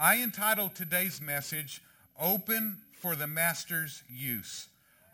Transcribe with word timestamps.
I 0.00 0.22
entitled 0.22 0.74
today's 0.74 1.20
message, 1.20 1.82
Open 2.20 2.78
for 3.00 3.16
the 3.16 3.26
Master's 3.26 4.02
Use. 4.08 4.68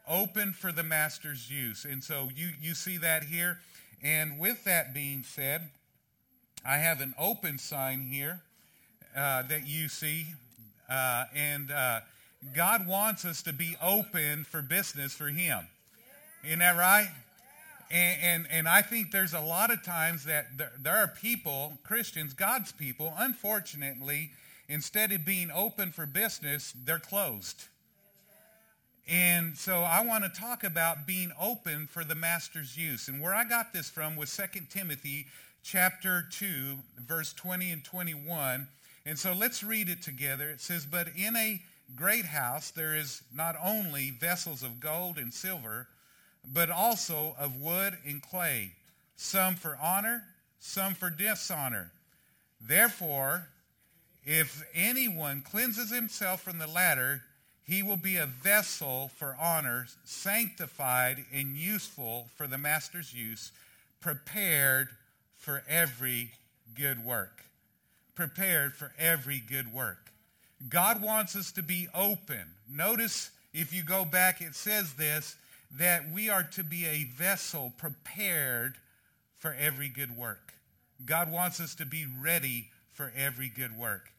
Open 0.08 0.52
for 0.52 0.72
the 0.72 0.82
Master's 0.82 1.50
Use. 1.50 1.84
And 1.84 2.02
so 2.02 2.28
you, 2.34 2.50
you 2.60 2.74
see 2.74 2.96
that 2.98 3.24
here. 3.24 3.58
And 4.02 4.38
with 4.38 4.64
that 4.64 4.94
being 4.94 5.22
said, 5.22 5.70
I 6.66 6.76
have 6.76 7.00
an 7.00 7.14
open 7.18 7.58
sign 7.58 8.02
here 8.02 8.40
uh, 9.16 9.42
that 9.42 9.66
you 9.66 9.88
see. 9.88 10.26
Uh, 10.88 11.24
and 11.34 11.70
uh, 11.70 12.00
God 12.54 12.86
wants 12.86 13.24
us 13.24 13.42
to 13.42 13.52
be 13.52 13.76
open 13.82 14.44
for 14.44 14.62
business 14.62 15.12
for 15.12 15.28
Him. 15.28 15.66
Isn't 16.44 16.60
that 16.60 16.76
right? 16.76 17.10
And, 17.90 18.22
and, 18.22 18.46
and, 18.52 18.68
I 18.68 18.82
think 18.82 19.10
there's 19.10 19.34
a 19.34 19.40
lot 19.40 19.72
of 19.72 19.82
times 19.82 20.24
that 20.24 20.56
there, 20.56 20.70
there, 20.80 20.96
are 20.96 21.08
people, 21.08 21.76
Christians, 21.82 22.34
God's 22.34 22.70
people, 22.70 23.12
unfortunately, 23.18 24.30
instead 24.70 25.10
of 25.10 25.24
being 25.24 25.50
open 25.50 25.90
for 25.90 26.06
business, 26.06 26.72
they're 26.84 27.00
closed. 27.00 27.64
And 29.08 29.58
so 29.58 29.80
I 29.80 30.04
want 30.04 30.22
to 30.22 30.30
talk 30.30 30.62
about 30.62 31.06
being 31.06 31.32
open 31.40 31.88
for 31.88 32.04
the 32.04 32.14
master's 32.14 32.76
use. 32.76 33.08
And 33.08 33.20
where 33.20 33.34
I 33.34 33.42
got 33.42 33.72
this 33.72 33.90
from 33.90 34.14
was 34.14 34.34
2 34.34 34.60
Timothy 34.70 35.26
chapter 35.64 36.24
2, 36.30 36.76
verse 37.06 37.32
20 37.32 37.72
and 37.72 37.84
21. 37.84 38.68
And 39.04 39.18
so 39.18 39.32
let's 39.32 39.64
read 39.64 39.88
it 39.88 40.02
together. 40.02 40.48
It 40.48 40.60
says, 40.60 40.86
But 40.86 41.08
in 41.16 41.34
a 41.34 41.60
great 41.96 42.24
house 42.24 42.70
there 42.70 42.94
is 42.94 43.22
not 43.34 43.56
only 43.62 44.10
vessels 44.10 44.62
of 44.62 44.78
gold 44.78 45.18
and 45.18 45.34
silver, 45.34 45.88
but 46.54 46.70
also 46.70 47.34
of 47.38 47.60
wood 47.60 47.98
and 48.06 48.22
clay, 48.22 48.72
some 49.16 49.56
for 49.56 49.76
honor, 49.82 50.22
some 50.60 50.94
for 50.94 51.10
dishonor. 51.10 51.90
Therefore, 52.60 53.48
if 54.24 54.62
anyone 54.74 55.42
cleanses 55.42 55.90
himself 55.90 56.42
from 56.42 56.58
the 56.58 56.66
latter, 56.66 57.22
he 57.64 57.82
will 57.82 57.96
be 57.96 58.16
a 58.16 58.26
vessel 58.26 59.10
for 59.16 59.36
honor, 59.40 59.86
sanctified 60.04 61.24
and 61.32 61.56
useful 61.56 62.28
for 62.36 62.46
the 62.46 62.58
master's 62.58 63.14
use, 63.14 63.52
prepared 64.00 64.88
for 65.36 65.62
every 65.68 66.32
good 66.74 67.04
work. 67.04 67.44
Prepared 68.14 68.74
for 68.74 68.92
every 68.98 69.38
good 69.38 69.72
work. 69.72 70.10
God 70.68 71.00
wants 71.00 71.36
us 71.36 71.52
to 71.52 71.62
be 71.62 71.88
open. 71.94 72.42
Notice 72.70 73.30
if 73.54 73.72
you 73.72 73.82
go 73.82 74.04
back, 74.04 74.40
it 74.40 74.54
says 74.54 74.94
this 74.94 75.36
that 75.78 76.10
we 76.12 76.28
are 76.28 76.42
to 76.42 76.64
be 76.64 76.84
a 76.86 77.04
vessel 77.04 77.72
prepared 77.78 78.74
for 79.38 79.54
every 79.58 79.88
good 79.88 80.16
work. 80.16 80.52
God 81.06 81.30
wants 81.30 81.60
us 81.60 81.76
to 81.76 81.86
be 81.86 82.06
ready 82.20 82.66
for 82.92 83.12
every 83.16 83.48
good 83.48 83.78
work. 83.78 84.10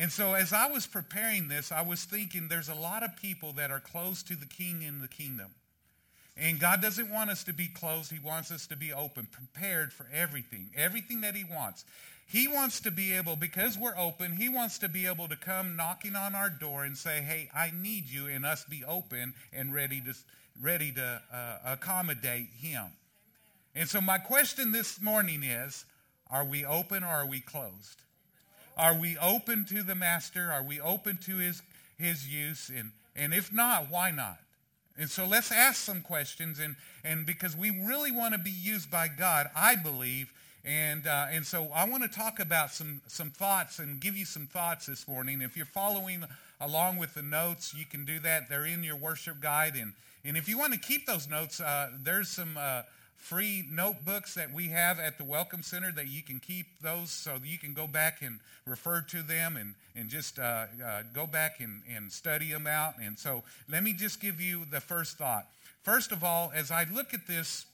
And 0.00 0.10
so 0.10 0.32
as 0.32 0.54
I 0.54 0.66
was 0.66 0.86
preparing 0.86 1.48
this, 1.48 1.70
I 1.70 1.82
was 1.82 2.04
thinking 2.04 2.48
there's 2.48 2.70
a 2.70 2.74
lot 2.74 3.02
of 3.02 3.14
people 3.16 3.52
that 3.58 3.70
are 3.70 3.80
close 3.80 4.22
to 4.22 4.34
the 4.34 4.46
king 4.46 4.80
in 4.80 5.02
the 5.02 5.08
kingdom. 5.08 5.48
And 6.38 6.58
God 6.58 6.80
doesn't 6.80 7.10
want 7.10 7.28
us 7.28 7.44
to 7.44 7.52
be 7.52 7.66
closed. 7.68 8.10
He 8.10 8.18
wants 8.18 8.50
us 8.50 8.66
to 8.68 8.78
be 8.78 8.94
open, 8.94 9.28
prepared 9.30 9.92
for 9.92 10.06
everything, 10.10 10.70
everything 10.74 11.20
that 11.20 11.34
he 11.36 11.44
wants. 11.44 11.84
He 12.26 12.48
wants 12.48 12.80
to 12.80 12.90
be 12.90 13.12
able, 13.12 13.36
because 13.36 13.76
we're 13.76 13.98
open, 13.98 14.32
he 14.32 14.48
wants 14.48 14.78
to 14.78 14.88
be 14.88 15.06
able 15.06 15.28
to 15.28 15.36
come 15.36 15.76
knocking 15.76 16.16
on 16.16 16.34
our 16.34 16.48
door 16.48 16.84
and 16.84 16.96
say, 16.96 17.20
hey, 17.20 17.50
I 17.54 17.70
need 17.78 18.08
you, 18.08 18.26
and 18.26 18.46
us 18.46 18.64
be 18.64 18.82
open 18.88 19.34
and 19.52 19.74
ready 19.74 20.00
to, 20.00 20.14
ready 20.62 20.92
to 20.92 21.20
uh, 21.30 21.56
accommodate 21.66 22.48
him. 22.58 22.86
And 23.74 23.86
so 23.86 24.00
my 24.00 24.16
question 24.16 24.72
this 24.72 24.98
morning 24.98 25.42
is, 25.42 25.84
are 26.30 26.44
we 26.44 26.64
open 26.64 27.04
or 27.04 27.08
are 27.08 27.26
we 27.26 27.40
closed? 27.40 28.00
Are 28.80 28.94
we 28.94 29.18
open 29.18 29.66
to 29.66 29.82
the 29.82 29.94
master? 29.94 30.50
Are 30.50 30.62
we 30.62 30.80
open 30.80 31.18
to 31.26 31.36
his, 31.36 31.60
his 31.98 32.26
use? 32.26 32.70
And, 32.74 32.92
and 33.14 33.34
if 33.34 33.52
not, 33.52 33.90
why 33.90 34.10
not? 34.10 34.38
And 34.98 35.10
so 35.10 35.26
let's 35.26 35.52
ask 35.52 35.76
some 35.76 36.00
questions. 36.00 36.58
And, 36.58 36.76
and 37.04 37.26
because 37.26 37.54
we 37.54 37.68
really 37.68 38.10
want 38.10 38.32
to 38.32 38.40
be 38.40 38.50
used 38.50 38.90
by 38.90 39.08
God, 39.08 39.50
I 39.54 39.76
believe. 39.76 40.32
And, 40.64 41.06
uh, 41.06 41.26
and 41.30 41.44
so 41.44 41.68
I 41.74 41.84
want 41.84 42.04
to 42.04 42.08
talk 42.08 42.40
about 42.40 42.70
some, 42.72 43.02
some 43.06 43.28
thoughts 43.28 43.80
and 43.80 44.00
give 44.00 44.16
you 44.16 44.24
some 44.24 44.46
thoughts 44.46 44.86
this 44.86 45.06
morning. 45.06 45.42
If 45.42 45.58
you're 45.58 45.66
following 45.66 46.24
along 46.58 46.96
with 46.96 47.12
the 47.12 47.22
notes, 47.22 47.74
you 47.74 47.84
can 47.84 48.06
do 48.06 48.18
that. 48.20 48.48
They're 48.48 48.64
in 48.64 48.82
your 48.82 48.96
worship 48.96 49.42
guide. 49.42 49.74
And, 49.78 49.92
and 50.24 50.38
if 50.38 50.48
you 50.48 50.56
want 50.56 50.72
to 50.72 50.78
keep 50.78 51.04
those 51.04 51.28
notes, 51.28 51.60
uh, 51.60 51.90
there's 52.02 52.30
some 52.30 52.56
uh, 52.58 52.82
free 53.20 53.64
notebooks 53.70 54.34
that 54.34 54.52
we 54.52 54.68
have 54.68 54.98
at 54.98 55.18
the 55.18 55.24
Welcome 55.24 55.62
Center 55.62 55.92
that 55.92 56.08
you 56.08 56.22
can 56.22 56.40
keep 56.40 56.66
those 56.82 57.10
so 57.10 57.36
you 57.44 57.58
can 57.58 57.74
go 57.74 57.86
back 57.86 58.22
and 58.22 58.40
refer 58.66 59.02
to 59.02 59.22
them 59.22 59.56
and, 59.56 59.74
and 59.94 60.08
just 60.08 60.38
uh, 60.38 60.64
uh, 60.84 61.02
go 61.14 61.26
back 61.26 61.60
and, 61.60 61.82
and 61.94 62.10
study 62.10 62.50
them 62.50 62.66
out. 62.66 62.94
And 63.00 63.18
so 63.18 63.44
let 63.70 63.84
me 63.84 63.92
just 63.92 64.20
give 64.20 64.40
you 64.40 64.62
the 64.70 64.80
first 64.80 65.18
thought. 65.18 65.46
First 65.82 66.12
of 66.12 66.24
all, 66.24 66.50
as 66.54 66.70
I 66.70 66.86
look 66.92 67.14
at 67.14 67.26
this, 67.26 67.66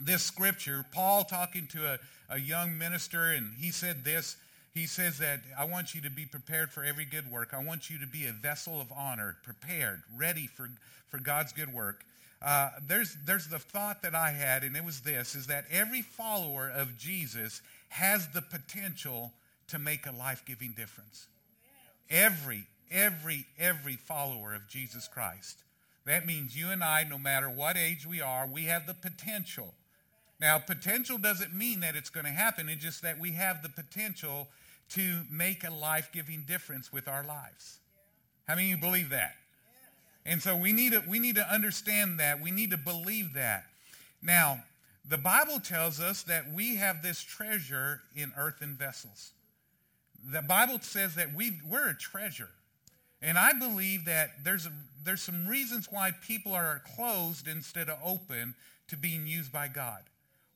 this 0.00 0.22
scripture, 0.22 0.84
Paul 0.92 1.24
talking 1.24 1.66
to 1.68 1.94
a, 1.94 1.98
a 2.34 2.38
young 2.38 2.76
minister, 2.76 3.30
and 3.30 3.52
he 3.58 3.70
said 3.70 4.04
this. 4.04 4.36
He 4.74 4.86
says 4.86 5.18
that 5.18 5.40
I 5.58 5.64
want 5.64 5.94
you 5.94 6.00
to 6.02 6.10
be 6.10 6.26
prepared 6.26 6.70
for 6.70 6.84
every 6.84 7.04
good 7.04 7.30
work. 7.30 7.54
I 7.54 7.62
want 7.62 7.90
you 7.90 7.98
to 8.00 8.06
be 8.06 8.26
a 8.26 8.32
vessel 8.32 8.80
of 8.80 8.92
honor, 8.94 9.36
prepared, 9.44 10.02
ready 10.16 10.46
for, 10.46 10.68
for 11.10 11.18
God's 11.18 11.52
good 11.52 11.72
work 11.72 12.04
uh, 12.40 12.70
there's, 12.86 13.16
there's 13.26 13.48
the 13.48 13.58
thought 13.58 14.02
that 14.02 14.14
I 14.14 14.30
had, 14.30 14.62
and 14.62 14.76
it 14.76 14.84
was 14.84 15.00
this, 15.00 15.34
is 15.34 15.46
that 15.48 15.64
every 15.70 16.02
follower 16.02 16.70
of 16.74 16.96
Jesus 16.96 17.62
has 17.88 18.28
the 18.28 18.42
potential 18.42 19.32
to 19.68 19.78
make 19.78 20.06
a 20.06 20.12
life-giving 20.12 20.72
difference. 20.76 21.26
Every, 22.10 22.64
every, 22.90 23.46
every 23.58 23.96
follower 23.96 24.54
of 24.54 24.68
Jesus 24.68 25.08
Christ. 25.08 25.58
That 26.06 26.26
means 26.26 26.56
you 26.56 26.70
and 26.70 26.82
I, 26.82 27.04
no 27.04 27.18
matter 27.18 27.50
what 27.50 27.76
age 27.76 28.06
we 28.06 28.22
are, 28.22 28.46
we 28.46 28.64
have 28.64 28.86
the 28.86 28.94
potential. 28.94 29.74
Now, 30.40 30.58
potential 30.58 31.18
doesn't 31.18 31.52
mean 31.52 31.80
that 31.80 31.96
it's 31.96 32.10
going 32.10 32.24
to 32.24 32.32
happen. 32.32 32.68
It's 32.68 32.82
just 32.82 33.02
that 33.02 33.18
we 33.18 33.32
have 33.32 33.62
the 33.62 33.68
potential 33.68 34.48
to 34.90 35.22
make 35.30 35.64
a 35.64 35.70
life-giving 35.70 36.44
difference 36.46 36.92
with 36.92 37.08
our 37.08 37.24
lives. 37.24 37.78
How 38.46 38.54
many 38.54 38.72
of 38.72 38.78
you 38.78 38.82
believe 38.82 39.10
that? 39.10 39.34
And 40.26 40.42
so 40.42 40.56
we 40.56 40.72
need 40.72 40.92
to, 40.92 41.02
we 41.08 41.18
need 41.18 41.36
to 41.36 41.52
understand 41.52 42.20
that. 42.20 42.40
We 42.40 42.50
need 42.50 42.70
to 42.70 42.76
believe 42.76 43.34
that. 43.34 43.64
Now, 44.22 44.62
the 45.08 45.18
Bible 45.18 45.60
tells 45.60 46.00
us 46.00 46.22
that 46.24 46.52
we 46.52 46.76
have 46.76 47.02
this 47.02 47.22
treasure 47.22 48.00
in 48.14 48.32
earthen 48.36 48.74
vessels. 48.74 49.30
The 50.30 50.42
Bible 50.42 50.80
says 50.82 51.14
that 51.14 51.34
we, 51.34 51.52
we're 51.68 51.90
a 51.90 51.96
treasure. 51.96 52.50
And 53.22 53.38
I 53.38 53.52
believe 53.52 54.04
that 54.04 54.44
there's, 54.44 54.66
a, 54.66 54.72
there's 55.04 55.22
some 55.22 55.46
reasons 55.46 55.88
why 55.90 56.12
people 56.26 56.52
are 56.52 56.82
closed 56.96 57.48
instead 57.48 57.88
of 57.88 57.98
open 58.04 58.54
to 58.88 58.96
being 58.96 59.26
used 59.26 59.52
by 59.52 59.68
God 59.68 60.02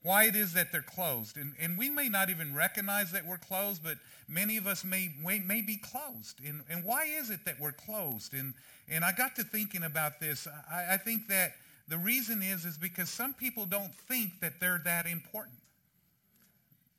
why 0.02 0.24
it 0.24 0.34
is 0.34 0.52
that 0.54 0.72
they're 0.72 0.82
closed. 0.82 1.36
And, 1.36 1.52
and 1.60 1.78
we 1.78 1.88
may 1.88 2.08
not 2.08 2.28
even 2.28 2.54
recognize 2.54 3.12
that 3.12 3.26
we're 3.26 3.38
closed, 3.38 3.84
but 3.84 3.98
many 4.28 4.56
of 4.56 4.66
us 4.66 4.84
may, 4.84 5.10
may, 5.22 5.62
be 5.62 5.76
closed. 5.76 6.40
And, 6.44 6.62
and 6.68 6.84
why 6.84 7.04
is 7.04 7.30
it 7.30 7.44
that 7.44 7.60
we're 7.60 7.72
closed? 7.72 8.34
And, 8.34 8.54
and 8.90 9.04
I 9.04 9.12
got 9.12 9.36
to 9.36 9.44
thinking 9.44 9.84
about 9.84 10.18
this. 10.18 10.48
I, 10.70 10.94
I 10.94 10.96
think 10.96 11.28
that 11.28 11.52
the 11.88 11.98
reason 11.98 12.42
is, 12.42 12.64
is 12.64 12.76
because 12.76 13.10
some 13.10 13.32
people 13.32 13.64
don't 13.64 13.94
think 13.94 14.40
that 14.40 14.58
they're 14.60 14.80
that 14.84 15.06
important. 15.06 15.56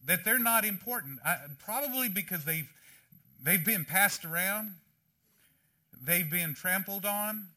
That 0.06 0.24
they're 0.24 0.40
not 0.40 0.64
important. 0.64 1.20
I, 1.26 1.38
probably 1.60 2.08
because 2.08 2.46
they've, 2.46 2.70
they've 3.42 3.64
been 3.64 3.84
passed 3.84 4.24
around. 4.24 4.76
They've 6.02 6.30
been 6.30 6.54
trampled 6.54 7.06
on. 7.06 7.48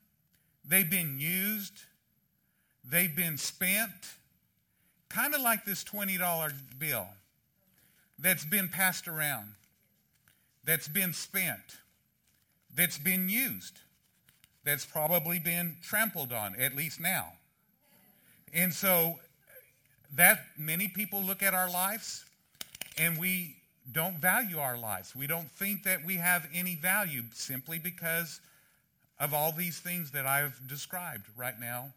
They've 0.65 0.91
been 0.91 1.19
used. 1.19 1.75
They've 2.85 3.15
been 3.15 3.39
spent 3.39 3.91
Kind 5.09 5.35
of 5.35 5.41
like 5.41 5.65
this 5.65 5.85
$20 5.85 6.53
bill 6.79 7.07
that's 8.19 8.45
been 8.45 8.69
passed 8.69 9.09
around, 9.09 9.49
that's 10.65 10.89
been 10.89 11.13
spent, 11.13 11.77
that's 12.75 12.99
been 12.99 13.29
used, 13.29 13.79
that's 14.65 14.85
probably 14.85 15.39
been 15.39 15.77
trampled 15.83 16.33
on, 16.33 16.57
at 16.57 16.75
least 16.75 17.01
now. 17.01 17.33
And 18.53 18.73
so 18.73 19.19
that 20.15 20.41
many 20.59 20.89
people 20.89 21.23
look 21.23 21.43
at 21.43 21.55
our 21.55 21.71
lives 21.71 22.25
and 22.99 23.19
we 23.19 23.57
don't 23.93 24.17
value 24.17 24.59
our 24.59 24.77
lives. 24.77 25.15
We 25.15 25.27
don't 25.27 25.51
think 25.51 25.85
that 25.85 26.05
we 26.05 26.17
have 26.17 26.49
any 26.55 26.75
value 26.75 27.23
simply 27.33 27.79
because 27.79 28.41
of 29.21 29.33
all 29.33 29.53
these 29.53 29.79
things 29.79 30.11
that 30.11 30.27
I've 30.27 30.59
described 30.67 31.27
right 31.37 31.59
now 31.61 31.93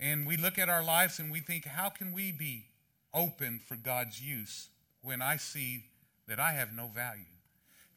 and 0.00 0.26
we 0.26 0.38
look 0.38 0.58
at 0.58 0.70
our 0.70 0.82
lives 0.82 1.18
and 1.18 1.30
we 1.30 1.40
think, 1.40 1.66
how 1.66 1.90
can 1.90 2.12
we 2.12 2.32
be 2.32 2.64
open 3.12 3.60
for 3.66 3.76
God's 3.76 4.20
use 4.20 4.68
when 5.02 5.20
I 5.20 5.36
see 5.36 5.84
that 6.26 6.40
I 6.40 6.52
have 6.52 6.74
no 6.74 6.86
value? 6.86 7.24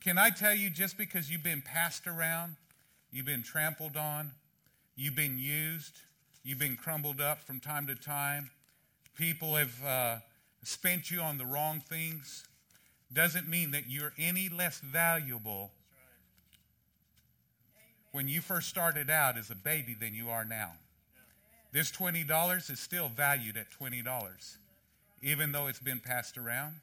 Can 0.04 0.18
I 0.18 0.30
tell 0.30 0.54
you, 0.54 0.70
just 0.70 0.98
because 0.98 1.32
you've 1.32 1.44
been 1.44 1.62
passed 1.62 2.06
around, 2.06 2.58
you've 3.10 3.26
been 3.26 3.42
trampled 3.42 3.96
on, 3.96 4.32
you've 4.98 5.16
been 5.16 5.38
used, 5.38 5.94
you've 6.44 6.60
been 6.60 6.76
crumbled 6.76 7.22
up 7.22 7.42
from 7.42 7.62
time 7.62 7.88
to 7.88 7.96
time, 7.96 8.50
people 9.18 9.56
have 9.56 9.84
uh, 9.86 10.16
spent 10.64 11.10
you 11.10 11.22
on 11.22 11.38
the 11.38 11.46
wrong 11.46 11.80
things, 11.80 12.44
doesn't 13.14 13.48
mean 13.48 13.72
that 13.72 13.84
you're 13.88 14.12
any 14.18 14.50
less 14.50 14.80
valuable 14.80 15.72
when 18.12 18.28
you 18.28 18.42
first 18.42 18.68
started 18.68 19.10
out 19.10 19.38
as 19.38 19.50
a 19.50 19.56
baby 19.56 19.94
than 19.94 20.14
you 20.14 20.30
are 20.30 20.44
now. 20.44 20.72
This 21.74 21.92
$20 21.92 22.70
is 22.70 22.80
still 22.80 23.10
valued 23.10 23.58
at 23.58 23.66
$20, 23.72 24.58
even 25.24 25.52
though 25.52 25.66
it's 25.66 25.80
been 25.80 26.00
passed 26.00 26.38
around, 26.38 26.76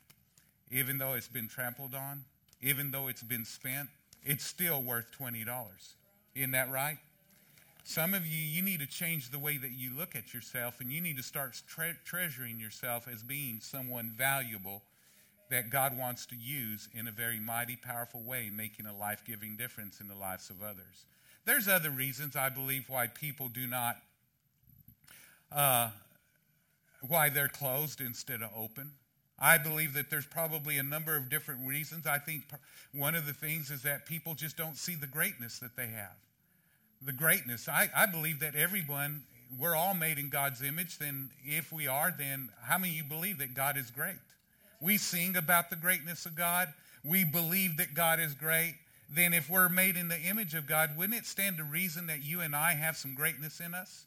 even 0.72 0.98
though 0.98 1.14
it's 1.14 1.28
been 1.28 1.46
trampled 1.46 1.94
on, 1.94 2.24
even 2.60 2.90
though 2.90 3.06
it's 3.06 3.22
been 3.22 3.44
spent, 3.44 3.88
it's 4.24 4.44
still 4.44 4.82
worth 4.82 5.06
$20. 5.16 5.46
Isn't 6.34 6.50
that 6.50 6.72
right? 6.72 6.98
Some 7.84 8.14
of 8.14 8.26
you, 8.26 8.36
you 8.36 8.62
need 8.62 8.80
to 8.80 8.86
change 8.86 9.30
the 9.30 9.38
way 9.38 9.58
that 9.58 9.70
you 9.70 9.90
look 9.96 10.16
at 10.16 10.34
yourself, 10.34 10.80
and 10.80 10.90
you 10.90 11.00
need 11.00 11.16
to 11.18 11.22
start 11.22 11.60
tre- 11.68 11.94
treasuring 12.04 12.58
yourself 12.58 13.06
as 13.06 13.22
being 13.22 13.60
someone 13.60 14.12
valuable 14.16 14.82
that 15.50 15.70
God 15.70 15.96
wants 15.96 16.26
to 16.26 16.36
use 16.36 16.88
in 16.94 17.06
a 17.06 17.12
very 17.12 17.38
mighty, 17.38 17.76
powerful 17.76 18.22
way, 18.22 18.50
making 18.52 18.86
a 18.86 18.96
life 18.96 19.22
giving 19.24 19.56
difference 19.56 20.00
in 20.00 20.08
the 20.08 20.16
lives 20.16 20.50
of 20.50 20.64
others. 20.64 21.06
There's 21.44 21.68
other 21.68 21.90
reasons, 21.90 22.34
I 22.34 22.48
believe, 22.48 22.86
why 22.88 23.06
people 23.06 23.48
do 23.48 23.68
not, 23.68 23.96
uh, 25.52 25.90
why 27.06 27.28
they're 27.28 27.48
closed 27.48 28.00
instead 28.00 28.42
of 28.42 28.50
open. 28.56 28.92
I 29.38 29.56
believe 29.56 29.94
that 29.94 30.10
there's 30.10 30.26
probably 30.26 30.76
a 30.76 30.82
number 30.82 31.16
of 31.16 31.30
different 31.30 31.66
reasons. 31.66 32.06
I 32.06 32.18
think 32.18 32.44
one 32.92 33.14
of 33.14 33.26
the 33.26 33.32
things 33.32 33.70
is 33.70 33.82
that 33.84 34.04
people 34.04 34.34
just 34.34 34.56
don't 34.56 34.76
see 34.76 34.94
the 34.94 35.06
greatness 35.06 35.58
that 35.60 35.76
they 35.76 35.86
have. 35.86 36.16
The 37.02 37.12
greatness. 37.12 37.66
I, 37.66 37.88
I 37.96 38.04
believe 38.04 38.40
that 38.40 38.54
everyone, 38.54 39.22
we're 39.58 39.74
all 39.74 39.94
made 39.94 40.18
in 40.18 40.28
God's 40.28 40.60
image. 40.60 40.98
Then, 40.98 41.30
if 41.42 41.72
we 41.72 41.88
are, 41.88 42.14
then 42.16 42.50
how 42.62 42.76
many 42.76 42.92
of 42.92 42.96
you 42.98 43.04
believe 43.04 43.38
that 43.38 43.54
God 43.54 43.78
is 43.78 43.90
great? 43.90 44.16
We 44.82 44.98
sing 44.98 45.36
about 45.36 45.70
the 45.70 45.76
greatness 45.76 46.26
of 46.26 46.34
God. 46.34 46.68
We 47.02 47.24
believe 47.24 47.78
that 47.78 47.94
God 47.94 48.20
is 48.20 48.34
great. 48.34 48.74
Then, 49.10 49.32
if 49.32 49.48
we're 49.48 49.70
made 49.70 49.96
in 49.96 50.08
the 50.08 50.20
image 50.20 50.54
of 50.54 50.66
God, 50.66 50.90
wouldn't 50.98 51.18
it 51.18 51.24
stand 51.24 51.56
to 51.56 51.64
reason 51.64 52.06
that 52.08 52.22
you 52.22 52.42
and 52.42 52.54
I 52.54 52.72
have 52.74 52.98
some 52.98 53.14
greatness 53.14 53.60
in 53.60 53.74
us? 53.74 54.04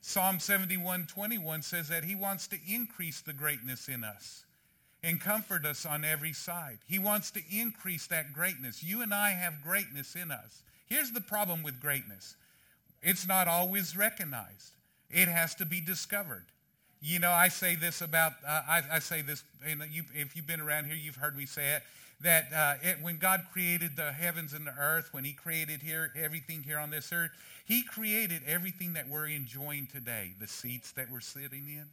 Psalm 0.00 0.38
71 0.38 1.06
21 1.06 1.62
says 1.62 1.88
that 1.88 2.04
He 2.04 2.14
wants 2.14 2.46
to 2.48 2.56
increase 2.66 3.20
the 3.20 3.32
greatness 3.32 3.88
in 3.88 4.04
us 4.04 4.44
and 5.02 5.20
comfort 5.20 5.64
us 5.64 5.86
on 5.86 6.04
every 6.04 6.32
side. 6.32 6.78
He 6.86 6.98
wants 6.98 7.30
to 7.32 7.40
increase 7.50 8.06
that 8.08 8.32
greatness. 8.32 8.82
You 8.82 9.02
and 9.02 9.14
I 9.14 9.30
have 9.30 9.62
greatness 9.62 10.16
in 10.16 10.30
us. 10.30 10.62
Here's 10.86 11.12
the 11.12 11.20
problem 11.20 11.62
with 11.62 11.80
greatness 11.80 12.36
it's 13.02 13.28
not 13.28 13.46
always 13.46 13.96
recognized, 13.96 14.72
it 15.10 15.28
has 15.28 15.54
to 15.56 15.66
be 15.66 15.80
discovered. 15.80 16.44
You 17.00 17.20
know, 17.20 17.30
I 17.30 17.46
say 17.46 17.76
this 17.76 18.00
about, 18.00 18.32
uh, 18.44 18.62
I, 18.68 18.82
I, 18.94 18.98
say 18.98 19.22
this, 19.22 19.44
and 19.64 19.84
you, 19.88 20.02
if 20.14 20.34
you've 20.34 20.48
been 20.48 20.60
around 20.60 20.86
here, 20.86 20.96
you've 20.96 21.14
heard 21.14 21.36
me 21.36 21.46
say 21.46 21.76
it, 21.76 21.82
that 22.20 22.46
uh, 22.54 22.74
it, 22.82 22.96
when 23.00 23.18
God 23.18 23.42
created 23.52 23.96
the 23.96 24.12
heavens 24.12 24.52
and 24.52 24.66
the 24.66 24.74
earth, 24.78 25.08
when 25.12 25.24
he 25.24 25.32
created 25.32 25.82
here 25.82 26.10
everything 26.20 26.62
here 26.62 26.78
on 26.78 26.90
this 26.90 27.12
earth, 27.12 27.30
he 27.64 27.82
created 27.82 28.42
everything 28.46 28.94
that 28.94 29.08
we're 29.08 29.28
enjoying 29.28 29.86
today, 29.86 30.32
the 30.40 30.48
seats 30.48 30.92
that 30.92 31.10
we're 31.10 31.20
sitting 31.20 31.66
in, 31.68 31.84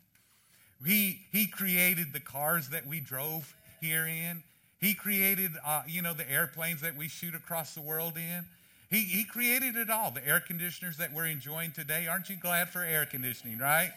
he, 0.84 1.22
he 1.32 1.48
created 1.48 2.12
the 2.14 2.20
cars 2.20 2.70
that 2.70 2.86
we 2.86 3.00
drove 3.00 3.54
here 3.82 4.08
in. 4.08 4.44
He 4.80 4.94
created, 4.94 5.52
uh, 5.66 5.84
you 5.88 6.02
know, 6.02 6.14
the 6.14 6.30
airplanes 6.30 6.82
that 6.82 6.98
we 6.98 7.08
shoot 7.08 7.34
across 7.34 7.74
the 7.74 7.82
world 7.82 8.18
in. 8.18 8.46
He, 8.90 9.04
he 9.04 9.24
created 9.24 9.76
it 9.76 9.90
all. 9.90 10.12
The 10.12 10.26
air 10.28 10.40
conditioners 10.40 10.98
that 10.98 11.14
we're 11.14 11.26
enjoying 11.26 11.72
today. 11.72 12.08
Aren't 12.08 12.30
you 12.30 12.36
glad 12.36 12.70
for 12.70 12.84
air 12.84 13.06
conditioning, 13.06 13.58
right? 13.58 13.92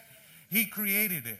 He 0.50 0.64
created 0.64 1.26
it. 1.26 1.38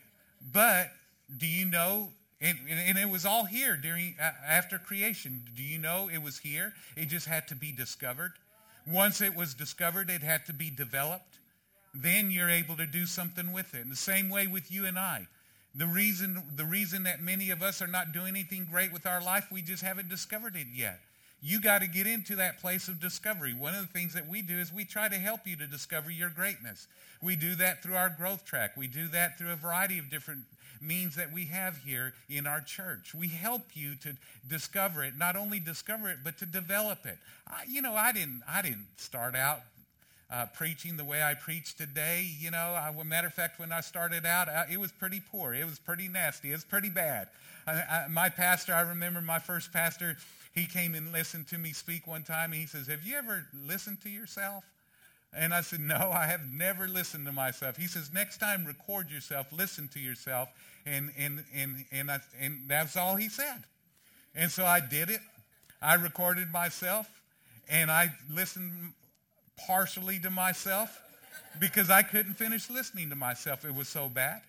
But 0.52 0.90
do 1.36 1.46
you 1.46 1.64
know, 1.64 2.08
and, 2.40 2.58
and 2.68 2.98
it 2.98 3.08
was 3.08 3.24
all 3.26 3.44
here 3.44 3.76
during 3.76 4.14
after 4.46 4.78
creation. 4.78 5.42
Do 5.56 5.62
you 5.62 5.78
know 5.78 6.08
it 6.12 6.22
was 6.22 6.38
here? 6.38 6.72
It 6.96 7.06
just 7.06 7.26
had 7.26 7.48
to 7.48 7.56
be 7.56 7.72
discovered. 7.72 8.32
Once 8.86 9.20
it 9.20 9.34
was 9.34 9.54
discovered, 9.54 10.08
it 10.08 10.22
had 10.22 10.46
to 10.46 10.52
be 10.52 10.70
developed 10.70 11.38
then 11.94 12.30
you're 12.30 12.50
able 12.50 12.76
to 12.76 12.86
do 12.86 13.06
something 13.06 13.52
with 13.52 13.74
it. 13.74 13.82
And 13.82 13.92
the 13.92 13.96
same 13.96 14.28
way 14.28 14.46
with 14.46 14.70
you 14.70 14.86
and 14.86 14.98
I. 14.98 15.26
The 15.74 15.86
reason, 15.86 16.42
the 16.56 16.64
reason 16.64 17.04
that 17.04 17.22
many 17.22 17.50
of 17.50 17.62
us 17.62 17.82
are 17.82 17.86
not 17.86 18.12
doing 18.12 18.28
anything 18.28 18.66
great 18.70 18.92
with 18.92 19.06
our 19.06 19.22
life, 19.22 19.46
we 19.52 19.62
just 19.62 19.82
haven't 19.82 20.08
discovered 20.08 20.56
it 20.56 20.66
yet. 20.74 21.00
You 21.40 21.60
got 21.60 21.82
to 21.82 21.86
get 21.86 22.06
into 22.06 22.36
that 22.36 22.60
place 22.60 22.88
of 22.88 22.98
discovery. 23.00 23.54
One 23.54 23.74
of 23.74 23.80
the 23.80 23.86
things 23.86 24.12
that 24.14 24.26
we 24.26 24.42
do 24.42 24.58
is 24.58 24.72
we 24.72 24.84
try 24.84 25.08
to 25.08 25.14
help 25.14 25.46
you 25.46 25.56
to 25.56 25.66
discover 25.66 26.10
your 26.10 26.30
greatness. 26.30 26.88
We 27.22 27.36
do 27.36 27.54
that 27.56 27.82
through 27.82 27.94
our 27.94 28.08
growth 28.08 28.44
track. 28.44 28.76
We 28.76 28.88
do 28.88 29.06
that 29.08 29.38
through 29.38 29.52
a 29.52 29.56
variety 29.56 29.98
of 29.98 30.10
different 30.10 30.40
means 30.80 31.16
that 31.16 31.32
we 31.32 31.46
have 31.46 31.76
here 31.78 32.12
in 32.28 32.46
our 32.46 32.60
church. 32.60 33.14
We 33.14 33.28
help 33.28 33.62
you 33.74 33.94
to 34.02 34.16
discover 34.48 35.04
it, 35.04 35.16
not 35.16 35.36
only 35.36 35.60
discover 35.60 36.08
it, 36.10 36.18
but 36.24 36.38
to 36.38 36.46
develop 36.46 37.06
it. 37.06 37.18
I, 37.46 37.64
you 37.68 37.82
know, 37.82 37.94
I 37.94 38.12
didn't, 38.12 38.42
I 38.48 38.62
didn't 38.62 38.86
start 38.96 39.34
out 39.34 39.60
uh, 40.30 40.46
preaching 40.54 40.96
the 40.96 41.04
way 41.04 41.22
I 41.22 41.34
preach 41.34 41.76
today. 41.76 42.28
You 42.38 42.50
know, 42.50 42.58
I, 42.58 42.92
matter 43.04 43.26
of 43.26 43.34
fact, 43.34 43.58
when 43.58 43.72
I 43.72 43.80
started 43.80 44.26
out, 44.26 44.48
I, 44.48 44.66
it 44.70 44.78
was 44.78 44.92
pretty 44.92 45.20
poor. 45.32 45.54
It 45.54 45.64
was 45.64 45.78
pretty 45.78 46.08
nasty. 46.08 46.50
It 46.50 46.54
was 46.54 46.64
pretty 46.64 46.90
bad. 46.90 47.28
I, 47.66 48.06
my 48.08 48.28
pastor, 48.28 48.74
I 48.74 48.80
remember 48.80 49.20
my 49.20 49.38
first 49.38 49.72
pastor, 49.72 50.16
he 50.54 50.66
came 50.66 50.94
and 50.94 51.12
listened 51.12 51.48
to 51.48 51.58
me 51.58 51.72
speak 51.72 52.06
one 52.06 52.22
time, 52.22 52.52
and 52.52 52.60
he 52.60 52.66
says, 52.66 52.86
have 52.86 53.04
you 53.04 53.16
ever 53.16 53.44
listened 53.66 54.00
to 54.02 54.08
yourself? 54.08 54.64
And 55.36 55.52
I 55.52 55.60
said, 55.60 55.80
no, 55.80 56.10
I 56.12 56.26
have 56.26 56.50
never 56.50 56.88
listened 56.88 57.26
to 57.26 57.32
myself. 57.32 57.76
He 57.76 57.86
says, 57.86 58.10
next 58.12 58.38
time 58.38 58.64
record 58.64 59.10
yourself, 59.10 59.46
listen 59.52 59.88
to 59.88 60.00
yourself. 60.00 60.48
And, 60.86 61.12
and, 61.18 61.44
and, 61.54 61.84
and, 61.92 62.10
I, 62.10 62.20
and 62.40 62.62
that's 62.66 62.96
all 62.96 63.14
he 63.14 63.28
said. 63.28 63.64
And 64.34 64.50
so 64.50 64.64
I 64.64 64.80
did 64.80 65.10
it. 65.10 65.20
I 65.82 65.94
recorded 65.94 66.50
myself 66.50 67.08
and 67.68 67.90
I 67.90 68.10
listened 68.30 68.72
partially 69.66 70.18
to 70.20 70.30
myself 70.30 71.02
because 71.60 71.90
I 71.90 72.02
couldn't 72.02 72.34
finish 72.34 72.70
listening 72.70 73.10
to 73.10 73.16
myself. 73.16 73.64
It 73.64 73.74
was 73.74 73.88
so 73.88 74.08
bad. 74.08 74.40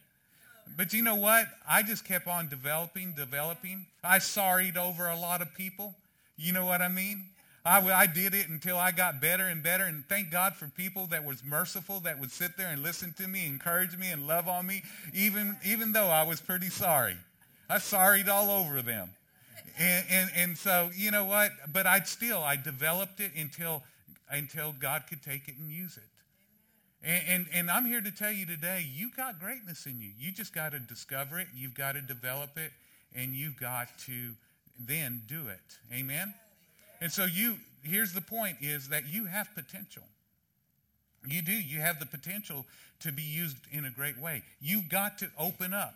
But 0.78 0.94
you 0.94 1.02
know 1.02 1.16
what? 1.16 1.48
I 1.68 1.84
just 1.84 2.06
kept 2.06 2.28
on 2.28 2.48
developing, 2.48 3.14
developing. 3.14 3.86
I 4.04 4.20
sorried 4.20 4.78
over 4.78 5.08
a 5.08 5.20
lot 5.20 5.42
of 5.42 5.54
people. 5.56 5.96
You 6.38 6.54
know 6.54 6.66
what 6.66 6.82
I 6.82 6.88
mean? 6.88 7.26
I, 7.66 7.80
I 7.92 8.06
did 8.06 8.34
it 8.34 8.50
until 8.50 8.78
I 8.78 8.92
got 8.92 9.22
better 9.22 9.46
and 9.46 9.62
better. 9.62 9.84
And 9.84 10.04
thank 10.08 10.32
God 10.32 10.56
for 10.56 10.68
people 10.68 11.08
that 11.08 11.26
was 11.26 11.44
merciful, 11.44 12.00
that 12.02 12.20
would 12.20 12.32
sit 12.32 12.58
there 12.58 12.68
and 12.68 12.82
listen 12.82 13.14
to 13.18 13.28
me, 13.28 13.46
encourage 13.46 13.98
me, 13.98 14.12
and 14.12 14.28
love 14.28 14.48
on 14.48 14.66
me, 14.66 14.84
even, 15.14 15.58
even 15.66 15.92
though 15.92 16.08
I 16.08 16.24
was 16.24 16.40
pretty 16.42 16.70
sorry. 16.70 17.18
I 17.70 17.80
sorried 17.80 18.30
all 18.30 18.50
over 18.50 18.82
them. 18.82 19.10
And, 19.78 20.06
and, 20.10 20.30
and 20.36 20.58
so, 20.58 20.90
you 20.96 21.12
know 21.12 21.26
what? 21.26 21.52
But 21.72 21.86
I 21.86 22.00
still, 22.02 22.42
I 22.42 22.56
developed 22.56 23.20
it 23.20 23.32
until 23.38 23.84
until 24.30 24.74
God 24.80 25.04
could 25.10 25.22
take 25.24 25.48
it 25.48 25.56
and 25.60 25.72
use 25.72 25.98
it. 25.98 26.04
And, 27.02 27.24
and, 27.28 27.46
and, 27.54 27.72
I'm 27.72 27.86
here 27.86 28.02
to 28.02 28.12
tell 28.12 28.32
you 28.32 28.46
today, 28.46 28.86
you 28.94 29.10
got 29.16 29.40
greatness 29.40 29.86
in 29.86 30.02
you. 30.02 30.12
You 30.20 30.32
just 30.32 30.54
got 30.54 30.74
to 30.74 30.80
discover 30.80 31.40
it. 31.40 31.48
You've 31.56 31.74
got 31.74 31.94
to 31.94 32.02
develop 32.02 32.58
it. 32.58 32.72
And 33.16 33.34
you've 33.34 33.58
got 33.58 33.88
to 34.06 34.32
then 34.78 35.22
do 35.28 35.48
it. 35.48 35.78
Amen? 35.94 36.34
And 37.02 37.12
so 37.12 37.26
you, 37.26 37.56
here's 37.84 38.14
the 38.14 38.22
point 38.22 38.58
is 38.62 38.90
that 38.90 39.08
you 39.08 39.26
have 39.26 39.54
potential. 39.56 40.04
You 41.28 41.42
do. 41.42 41.54
You 41.54 41.80
have 41.80 42.00
the 42.00 42.06
potential 42.06 42.66
to 43.02 43.12
be 43.12 43.22
used 43.22 43.58
in 43.72 43.86
a 43.86 43.92
great 43.92 44.18
way. 44.18 44.44
You've 44.62 44.90
got 44.90 45.18
to 45.20 45.30
open 45.38 45.74
up. 45.74 45.96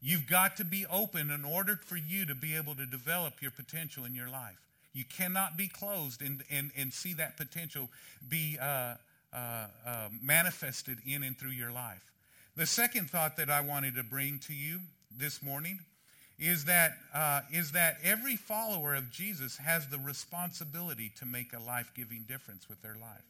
You've 0.00 0.26
got 0.26 0.56
to 0.58 0.64
be 0.64 0.84
open 0.90 1.30
in 1.30 1.44
order 1.44 1.76
for 1.76 1.96
you 1.96 2.26
to 2.26 2.34
be 2.34 2.56
able 2.56 2.74
to 2.74 2.84
develop 2.84 3.40
your 3.40 3.50
potential 3.50 4.04
in 4.04 4.14
your 4.14 4.28
life. 4.28 4.60
You 4.92 5.04
cannot 5.04 5.56
be 5.56 5.66
closed 5.66 6.22
and, 6.22 6.42
and, 6.50 6.70
and 6.76 6.92
see 6.92 7.14
that 7.14 7.36
potential 7.36 7.88
be 8.28 8.58
uh, 8.60 8.94
uh, 9.32 9.66
uh, 9.86 10.08
manifested 10.22 10.98
in 11.06 11.22
and 11.22 11.36
through 11.36 11.50
your 11.50 11.72
life. 11.72 12.04
The 12.56 12.66
second 12.66 13.10
thought 13.10 13.36
that 13.38 13.50
I 13.50 13.62
wanted 13.62 13.96
to 13.96 14.04
bring 14.04 14.38
to 14.40 14.54
you 14.54 14.78
this 15.16 15.42
morning 15.42 15.80
is 16.38 16.64
that, 16.64 16.92
uh, 17.14 17.40
is 17.52 17.72
that 17.72 17.98
every 18.02 18.36
follower 18.36 18.94
of 18.94 19.10
Jesus 19.10 19.56
has 19.58 19.86
the 19.88 19.98
responsibility 19.98 21.12
to 21.18 21.26
make 21.26 21.52
a 21.52 21.60
life-giving 21.60 22.24
difference 22.28 22.68
with 22.68 22.82
their 22.82 22.96
life. 23.00 23.22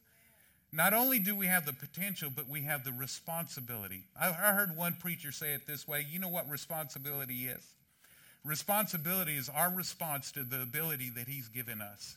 Not 0.72 0.92
only 0.92 1.18
do 1.18 1.36
we 1.36 1.46
have 1.46 1.66
the 1.66 1.72
potential, 1.72 2.30
but 2.34 2.48
we 2.48 2.62
have 2.62 2.82
the 2.82 2.92
responsibility. 2.92 4.02
I 4.20 4.32
heard 4.32 4.76
one 4.76 4.96
preacher 4.98 5.30
say 5.30 5.52
it 5.52 5.66
this 5.66 5.86
way. 5.86 6.04
You 6.10 6.18
know 6.18 6.28
what 6.28 6.50
responsibility 6.50 7.46
is? 7.46 7.62
Responsibility 8.44 9.36
is 9.36 9.48
our 9.48 9.70
response 9.70 10.32
to 10.32 10.42
the 10.42 10.62
ability 10.62 11.10
that 11.10 11.28
he's 11.28 11.48
given 11.48 11.80
us. 11.80 12.16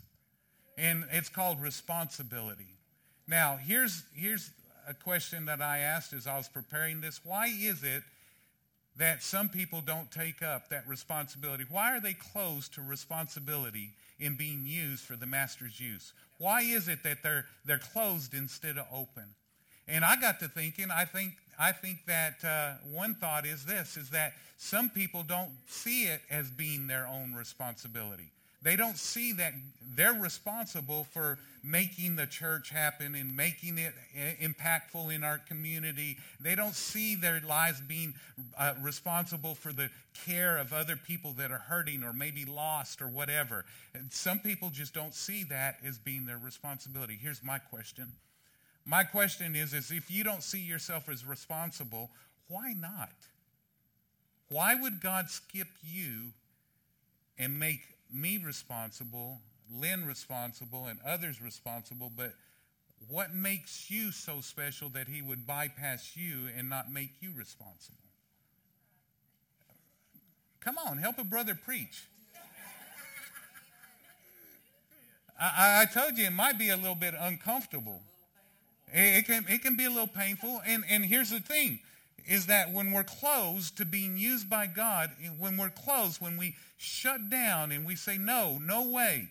And 0.78 1.06
it's 1.12 1.30
called 1.30 1.62
responsibility. 1.62 2.68
Now, 3.28 3.58
here's, 3.58 4.04
here's 4.16 4.50
a 4.88 4.94
question 4.94 5.46
that 5.46 5.62
I 5.62 5.80
asked 5.80 6.14
as 6.14 6.28
I 6.28 6.38
was 6.38 6.48
preparing 6.48 7.02
this. 7.02 7.20
Why 7.24 7.48
is 7.48 7.84
it 7.84 8.04
that 8.98 9.22
some 9.22 9.50
people 9.50 9.82
don't 9.82 10.10
take 10.12 10.42
up 10.42 10.70
that 10.70 10.88
responsibility? 10.88 11.66
Why 11.70 11.96
are 11.96 12.00
they 12.00 12.14
closed 12.14 12.74
to 12.76 12.82
responsibility 12.82 13.92
in 14.20 14.36
being 14.36 14.66
used 14.66 15.04
for 15.04 15.16
the 15.16 15.26
master's 15.26 15.80
use? 15.80 16.14
Why 16.38 16.62
is 16.62 16.88
it 16.88 17.04
that 17.04 17.24
they're, 17.24 17.46
they're 17.66 17.78
closed 17.78 18.34
instead 18.34 18.78
of 18.78 18.86
open? 18.92 19.26
And 19.88 20.04
I 20.04 20.16
got 20.18 20.40
to 20.40 20.48
thinking, 20.48 20.88
I 20.92 21.06
think, 21.06 21.34
I 21.58 21.72
think 21.72 22.06
that 22.08 22.44
uh, 22.44 22.74
one 22.92 23.16
thought 23.16 23.46
is 23.46 23.66
this, 23.66 23.98
is 23.98 24.10
that 24.10 24.34
some 24.58 24.90
people 24.90 25.24
don't 25.24 25.52
see 25.68 26.04
it 26.04 26.22
as 26.30 26.50
being 26.50 26.88
their 26.88 27.08
own 27.08 27.34
responsibility. 27.34 28.32
They 28.62 28.76
don't 28.76 28.98
see 28.98 29.34
that 29.34 29.54
they're 29.96 30.14
responsible 30.14 31.06
for 31.12 31.38
making 31.64 32.16
the 32.16 32.26
church 32.26 32.70
happen 32.70 33.14
and 33.14 33.36
making 33.36 33.78
it 33.78 33.94
impactful 34.42 35.14
in 35.14 35.24
our 35.24 35.38
community. 35.38 36.18
They 36.40 36.56
don't 36.56 36.74
see 36.74 37.16
their 37.16 37.42
lives 37.48 37.82
being 37.82 38.14
uh, 38.58 38.74
responsible 38.82 39.54
for 39.56 39.74
the 39.74 39.90
care 40.26 40.58
of 40.58 40.74
other 40.74 40.96
people 40.96 41.34
that 41.34 41.52
are 41.52 41.60
hurting 41.60 42.04
or 42.04 42.14
maybe 42.14 42.46
lost 42.46 43.02
or 43.02 43.08
whatever. 43.08 43.66
And 43.94 44.12
some 44.12 44.40
people 44.40 44.70
just 44.70 44.94
don't 44.94 45.14
see 45.14 45.44
that 45.46 45.78
as 45.86 45.98
being 45.98 46.26
their 46.26 46.40
responsibility. 46.44 47.18
Here's 47.22 47.44
my 47.44 47.60
question. 47.60 48.12
My 48.86 49.04
question 49.04 49.56
is, 49.56 49.74
is 49.74 49.92
if 49.92 50.10
you 50.10 50.24
don't 50.24 50.44
see 50.44 50.60
yourself 50.60 51.10
as 51.10 51.26
responsible, 51.26 52.10
why 52.48 52.74
not? 52.74 53.12
Why 54.50 54.76
would 54.76 55.02
God 55.02 55.30
skip 55.30 55.68
you 55.84 56.32
and 57.38 57.60
make 57.60 57.82
me 58.14 58.38
responsible, 58.38 59.40
Lynn 59.72 60.06
responsible, 60.06 60.86
and 60.86 61.00
others 61.06 61.42
responsible, 61.42 62.12
but 62.16 62.34
what 63.08 63.34
makes 63.34 63.90
you 63.90 64.12
so 64.12 64.42
special 64.42 64.90
that 64.90 65.08
he 65.08 65.22
would 65.22 65.46
bypass 65.46 66.16
you 66.16 66.48
and 66.58 66.70
not 66.70 66.92
make 66.92 67.12
you 67.20 67.32
responsible? 67.36 67.98
Come 70.60 70.78
on, 70.86 70.98
help 70.98 71.18
a 71.18 71.24
brother 71.24 71.56
preach. 71.56 72.04
I, 75.40 75.82
I, 75.84 75.86
told 75.86 76.18
you 76.18 76.26
it 76.26 76.34
might 76.34 76.58
be 76.58 76.70
a 76.70 76.76
little 76.76 76.96
bit 76.96 77.14
uncomfortable. 77.18 78.02
It, 78.92 79.26
can, 79.26 79.46
it 79.48 79.62
can 79.62 79.78
be 79.78 79.86
a 79.86 79.90
little 79.90 80.08
painful. 80.08 80.62
And, 80.66 80.84
and 80.90 81.06
here's 81.06 81.30
the 81.30 81.40
thing 81.40 81.80
is 82.28 82.48
that 82.48 82.74
when 82.74 82.92
we're 82.92 83.04
closed 83.04 83.78
to 83.78 83.86
being 83.86 84.18
used 84.18 84.50
by 84.50 84.68
God, 84.68 85.12
when 85.40 85.56
we're 85.56 85.70
closed, 85.70 86.22
when 86.22 86.38
we 86.38 86.56
shut 86.78 87.30
down 87.30 87.72
and 87.72 87.86
we 87.86 87.96
say, 87.96 88.18
no, 88.18 88.60
no 88.62 88.90
way, 88.90 89.30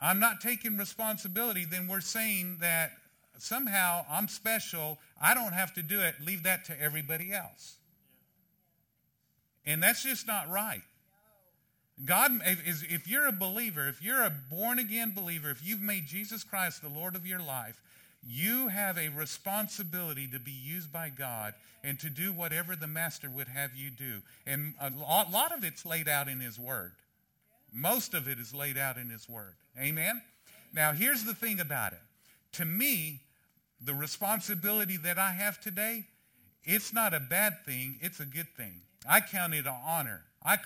I'm 0.00 0.20
not 0.20 0.40
taking 0.40 0.76
responsibility, 0.76 1.64
then 1.64 1.88
we're 1.88 2.00
saying 2.00 2.58
that 2.60 2.92
somehow 3.38 4.06
I'm 4.08 4.28
special, 4.28 4.98
I 5.20 5.34
don't 5.34 5.52
have 5.52 5.74
to 5.74 5.82
do 5.82 6.00
it, 6.00 6.14
leave 6.24 6.44
that 6.44 6.64
to 6.66 6.80
everybody 6.80 7.32
else. 7.32 7.74
And 9.66 9.82
that's 9.82 10.04
just 10.04 10.26
not 10.26 10.48
right. 10.48 10.82
God, 12.04 12.30
if, 12.46 12.90
if 12.90 13.08
you're 13.08 13.26
a 13.26 13.32
believer, 13.32 13.88
if 13.88 14.02
you're 14.02 14.22
a 14.22 14.32
born 14.50 14.78
again 14.78 15.12
believer, 15.14 15.50
if 15.50 15.66
you've 15.66 15.82
made 15.82 16.06
Jesus 16.06 16.44
Christ 16.44 16.80
the 16.80 16.88
Lord 16.88 17.14
of 17.14 17.26
your 17.26 17.40
life, 17.40 17.78
you 18.22 18.68
have 18.68 18.98
a 18.98 19.08
responsibility 19.08 20.26
to 20.28 20.38
be 20.38 20.50
used 20.50 20.92
by 20.92 21.08
God 21.08 21.54
and 21.82 21.98
to 22.00 22.10
do 22.10 22.32
whatever 22.32 22.76
the 22.76 22.86
master 22.86 23.30
would 23.30 23.48
have 23.48 23.74
you 23.74 23.90
do. 23.90 24.20
And 24.46 24.74
a 24.80 24.90
lot 25.00 25.52
of 25.56 25.64
it's 25.64 25.86
laid 25.86 26.08
out 26.08 26.28
in 26.28 26.40
his 26.40 26.58
word. 26.58 26.92
Most 27.72 28.14
of 28.14 28.28
it 28.28 28.38
is 28.38 28.54
laid 28.54 28.76
out 28.76 28.98
in 28.98 29.08
his 29.08 29.28
word. 29.28 29.54
Amen? 29.80 30.20
Now, 30.74 30.92
here's 30.92 31.24
the 31.24 31.34
thing 31.34 31.60
about 31.60 31.92
it. 31.92 32.02
To 32.52 32.64
me, 32.64 33.20
the 33.80 33.94
responsibility 33.94 34.98
that 34.98 35.18
I 35.18 35.30
have 35.30 35.60
today, 35.60 36.04
it's 36.64 36.92
not 36.92 37.14
a 37.14 37.20
bad 37.20 37.64
thing. 37.64 37.96
It's 38.02 38.20
a 38.20 38.26
good 38.26 38.48
thing. 38.48 38.82
I 39.08 39.20
count 39.20 39.54
it 39.54 39.66
an 39.66 39.74
honor. 39.86 40.22
I 40.44 40.56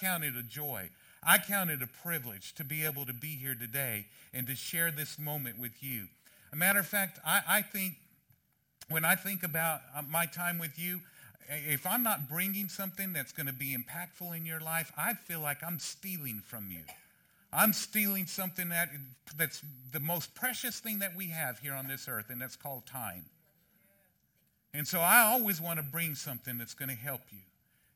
count 0.00 0.24
it 0.24 0.34
a 0.36 0.42
joy. 0.42 0.90
I 1.22 1.38
count 1.38 1.70
it 1.70 1.82
a 1.82 1.86
privilege 1.86 2.54
to 2.54 2.64
be 2.64 2.84
able 2.84 3.06
to 3.06 3.12
be 3.12 3.36
here 3.36 3.54
today 3.54 4.06
and 4.34 4.46
to 4.46 4.56
share 4.56 4.90
this 4.90 5.18
moment 5.18 5.58
with 5.58 5.82
you. 5.82 6.06
A 6.56 6.58
matter 6.58 6.80
of 6.80 6.86
fact, 6.86 7.18
I, 7.22 7.42
I 7.46 7.62
think 7.62 7.96
when 8.88 9.04
I 9.04 9.14
think 9.14 9.42
about 9.42 9.80
uh, 9.94 10.00
my 10.08 10.24
time 10.24 10.58
with 10.58 10.78
you, 10.78 11.00
if 11.50 11.86
I'm 11.86 12.02
not 12.02 12.30
bringing 12.30 12.70
something 12.70 13.12
that's 13.12 13.30
going 13.30 13.46
to 13.46 13.52
be 13.52 13.76
impactful 13.76 14.34
in 14.34 14.46
your 14.46 14.60
life, 14.60 14.90
I 14.96 15.12
feel 15.12 15.40
like 15.40 15.62
I'm 15.62 15.78
stealing 15.78 16.40
from 16.46 16.70
you. 16.70 16.80
I'm 17.52 17.74
stealing 17.74 18.24
something 18.24 18.70
that, 18.70 18.88
that's 19.36 19.62
the 19.92 20.00
most 20.00 20.34
precious 20.34 20.80
thing 20.80 21.00
that 21.00 21.14
we 21.14 21.26
have 21.26 21.58
here 21.58 21.74
on 21.74 21.88
this 21.88 22.08
earth, 22.08 22.30
and 22.30 22.40
that's 22.40 22.56
called 22.56 22.86
time. 22.86 23.26
And 24.72 24.88
so 24.88 25.00
I 25.00 25.30
always 25.30 25.60
want 25.60 25.78
to 25.78 25.84
bring 25.84 26.14
something 26.14 26.56
that's 26.56 26.74
going 26.74 26.88
to 26.88 26.96
help 26.96 27.20
you. 27.32 27.40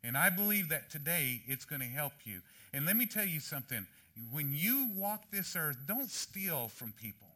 And 0.04 0.18
I 0.18 0.28
believe 0.28 0.68
that 0.68 0.90
today 0.90 1.40
it's 1.46 1.64
going 1.64 1.80
to 1.80 1.88
help 1.88 2.12
you. 2.24 2.40
And 2.74 2.84
let 2.84 2.96
me 2.96 3.06
tell 3.06 3.26
you 3.26 3.40
something. 3.40 3.86
When 4.30 4.52
you 4.52 4.90
walk 4.94 5.30
this 5.30 5.56
earth, 5.56 5.78
don't 5.86 6.10
steal 6.10 6.68
from 6.68 6.92
people 7.00 7.29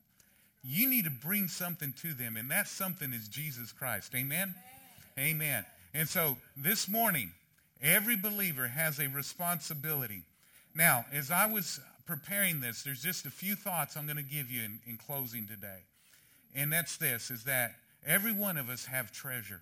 you 0.64 0.88
need 0.88 1.04
to 1.04 1.10
bring 1.10 1.46
something 1.48 1.92
to 2.00 2.14
them, 2.14 2.36
and 2.36 2.50
that 2.50 2.66
something 2.66 3.12
is 3.12 3.28
Jesus 3.28 3.70
Christ. 3.70 4.14
Amen? 4.14 4.54
Amen? 5.18 5.34
Amen. 5.36 5.64
And 5.92 6.08
so 6.08 6.36
this 6.56 6.88
morning, 6.88 7.30
every 7.82 8.16
believer 8.16 8.66
has 8.66 8.98
a 8.98 9.08
responsibility. 9.08 10.22
Now, 10.74 11.04
as 11.12 11.30
I 11.30 11.46
was 11.46 11.80
preparing 12.06 12.60
this, 12.60 12.82
there's 12.82 13.02
just 13.02 13.26
a 13.26 13.30
few 13.30 13.54
thoughts 13.54 13.96
I'm 13.96 14.06
going 14.06 14.16
to 14.16 14.22
give 14.22 14.50
you 14.50 14.62
in, 14.62 14.78
in 14.86 14.96
closing 14.96 15.46
today. 15.46 15.80
And 16.54 16.72
that's 16.72 16.96
this, 16.96 17.30
is 17.30 17.44
that 17.44 17.72
every 18.06 18.32
one 18.32 18.56
of 18.56 18.68
us 18.70 18.86
have 18.86 19.12
treasure. 19.12 19.60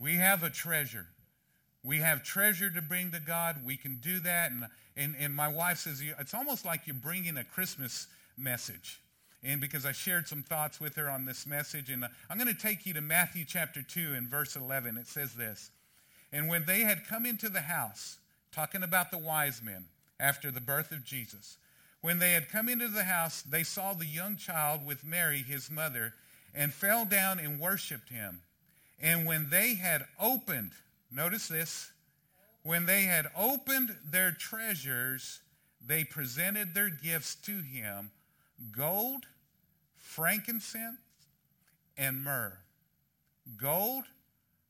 We 0.00 0.16
have 0.16 0.42
a 0.42 0.50
treasure. 0.50 1.06
We 1.84 1.98
have 1.98 2.24
treasure 2.24 2.70
to 2.70 2.82
bring 2.82 3.12
to 3.12 3.20
God. 3.20 3.64
We 3.64 3.76
can 3.76 4.00
do 4.02 4.18
that. 4.20 4.50
And, 4.50 4.64
and, 4.96 5.14
and 5.18 5.34
my 5.34 5.48
wife 5.48 5.78
says, 5.78 6.02
it's 6.18 6.34
almost 6.34 6.64
like 6.64 6.86
you're 6.86 6.94
bringing 6.94 7.36
a 7.36 7.44
Christmas 7.44 8.08
message 8.36 9.00
and 9.42 9.60
because 9.60 9.86
I 9.86 9.92
shared 9.92 10.26
some 10.26 10.42
thoughts 10.42 10.80
with 10.80 10.96
her 10.96 11.08
on 11.08 11.24
this 11.24 11.46
message. 11.46 11.90
And 11.90 12.04
uh, 12.04 12.08
I'm 12.28 12.38
going 12.38 12.52
to 12.52 12.60
take 12.60 12.86
you 12.86 12.94
to 12.94 13.00
Matthew 13.00 13.44
chapter 13.46 13.82
2 13.82 14.14
and 14.14 14.28
verse 14.28 14.56
11. 14.56 14.96
It 14.96 15.06
says 15.06 15.34
this 15.34 15.70
And 16.32 16.48
when 16.48 16.64
they 16.64 16.80
had 16.80 17.06
come 17.06 17.26
into 17.26 17.48
the 17.48 17.60
house, 17.60 18.18
talking 18.52 18.82
about 18.82 19.10
the 19.10 19.18
wise 19.18 19.62
men 19.62 19.84
after 20.18 20.50
the 20.50 20.60
birth 20.60 20.90
of 20.90 21.04
Jesus, 21.04 21.58
when 22.00 22.18
they 22.18 22.32
had 22.32 22.48
come 22.48 22.68
into 22.68 22.88
the 22.88 23.04
house, 23.04 23.42
they 23.42 23.62
saw 23.62 23.92
the 23.92 24.06
young 24.06 24.36
child 24.36 24.86
with 24.86 25.04
Mary, 25.04 25.38
his 25.38 25.70
mother, 25.70 26.14
and 26.54 26.72
fell 26.72 27.04
down 27.04 27.38
and 27.38 27.60
worshiped 27.60 28.08
him. 28.08 28.40
And 29.00 29.26
when 29.26 29.50
they 29.50 29.74
had 29.74 30.04
opened, 30.18 30.72
notice 31.10 31.48
this, 31.48 31.90
when 32.62 32.86
they 32.86 33.02
had 33.02 33.26
opened 33.36 33.94
their 34.10 34.32
treasures, 34.32 35.40
they 35.86 36.04
presented 36.04 36.74
their 36.74 36.90
gifts 36.90 37.34
to 37.46 37.60
him 37.60 38.10
gold, 38.72 39.24
frankincense, 39.96 40.98
and 41.96 42.22
myrrh. 42.22 42.56
Gold, 43.56 44.04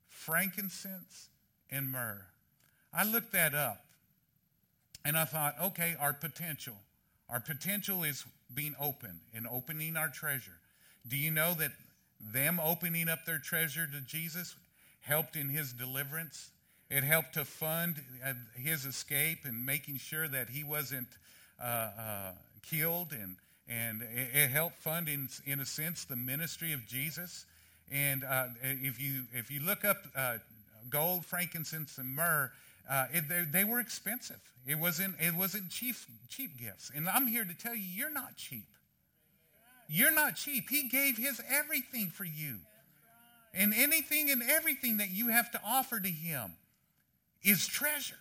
frankincense, 0.08 1.28
and 1.70 1.90
myrrh. 1.90 2.22
I 2.92 3.04
looked 3.04 3.32
that 3.32 3.54
up 3.54 3.84
and 5.04 5.16
I 5.16 5.24
thought, 5.24 5.54
okay, 5.62 5.96
our 6.00 6.12
potential. 6.12 6.74
Our 7.28 7.40
potential 7.40 8.04
is 8.04 8.24
being 8.54 8.74
open 8.80 9.20
and 9.34 9.46
opening 9.46 9.96
our 9.96 10.08
treasure. 10.08 10.58
Do 11.08 11.16
you 11.16 11.30
know 11.30 11.54
that 11.54 11.72
them 12.20 12.60
opening 12.62 13.08
up 13.08 13.24
their 13.24 13.38
treasure 13.38 13.86
to 13.86 14.00
Jesus 14.00 14.54
helped 15.00 15.36
in 15.36 15.48
his 15.48 15.72
deliverance? 15.72 16.50
It 16.90 17.04
helped 17.04 17.34
to 17.34 17.44
fund 17.44 17.96
uh, 18.24 18.32
his 18.54 18.84
escape 18.84 19.40
and 19.44 19.66
making 19.66 19.98
sure 19.98 20.28
that 20.28 20.48
he 20.48 20.64
wasn't 20.64 21.08
uh, 21.60 21.64
uh, 21.64 22.32
killed 22.62 23.12
and 23.12 23.36
and 23.68 24.02
it, 24.02 24.50
helped 24.50 24.76
fund, 24.76 25.08
in, 25.08 25.28
in 25.44 25.60
a 25.60 25.66
sense, 25.66 26.04
the 26.04 26.16
ministry 26.16 26.72
of 26.72 26.86
Jesus. 26.86 27.46
And 27.92 28.24
uh, 28.24 28.46
if 28.62 29.00
you 29.00 29.22
if 29.32 29.50
you 29.50 29.60
look 29.60 29.84
up 29.84 29.98
uh, 30.16 30.38
gold, 30.90 31.24
frankincense, 31.24 31.98
and 31.98 32.14
myrrh, 32.14 32.50
uh, 32.90 33.06
it, 33.12 33.28
they, 33.28 33.44
they, 33.50 33.64
were 33.64 33.80
expensive. 33.80 34.40
It 34.66 34.78
wasn't 34.78 35.14
it 35.20 35.34
wasn't 35.34 35.68
cheap 35.70 35.96
cheap 36.28 36.58
gifts. 36.58 36.90
And 36.94 37.08
I'm 37.08 37.26
here 37.26 37.44
to 37.44 37.54
tell 37.54 37.74
you, 37.74 37.84
you're 37.84 38.12
not 38.12 38.36
cheap. 38.36 38.66
You're 39.88 40.12
not 40.12 40.34
cheap. 40.34 40.68
He 40.68 40.88
gave 40.88 41.16
His 41.16 41.40
everything 41.48 42.08
for 42.08 42.24
you, 42.24 42.56
and 43.54 43.72
anything 43.72 44.30
and 44.30 44.42
everything 44.42 44.96
that 44.96 45.10
you 45.10 45.28
have 45.28 45.50
to 45.52 45.60
offer 45.64 46.00
to 46.00 46.08
Him 46.08 46.52
is 47.44 47.66
treasure. 47.66 48.14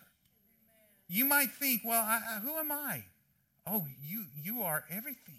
You 1.08 1.24
might 1.24 1.50
think, 1.50 1.82
well, 1.84 2.02
I, 2.02 2.40
who 2.42 2.56
am 2.56 2.72
I? 2.72 3.04
Oh, 3.66 3.84
you, 4.06 4.24
you 4.42 4.62
are 4.62 4.84
everything. 4.90 5.34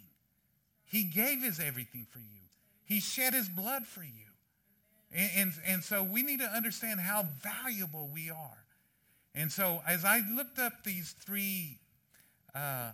He 0.85 1.03
gave 1.03 1.41
his 1.41 1.59
everything 1.59 2.05
for 2.09 2.19
you. 2.19 2.25
He 2.85 2.99
shed 2.99 3.33
his 3.33 3.49
blood 3.49 3.85
for 3.85 4.03
you. 4.03 4.09
And, 5.13 5.31
and, 5.35 5.53
and, 5.65 5.83
so 5.83 6.03
we 6.03 6.21
need 6.21 6.39
to 6.39 6.47
understand 6.47 6.99
how 6.99 7.25
valuable 7.41 8.09
we 8.13 8.29
are. 8.29 8.65
And 9.35 9.51
so 9.51 9.81
as 9.87 10.03
I 10.03 10.21
looked 10.35 10.59
up 10.59 10.83
these 10.83 11.15
three 11.25 11.77
uh, 12.53 12.91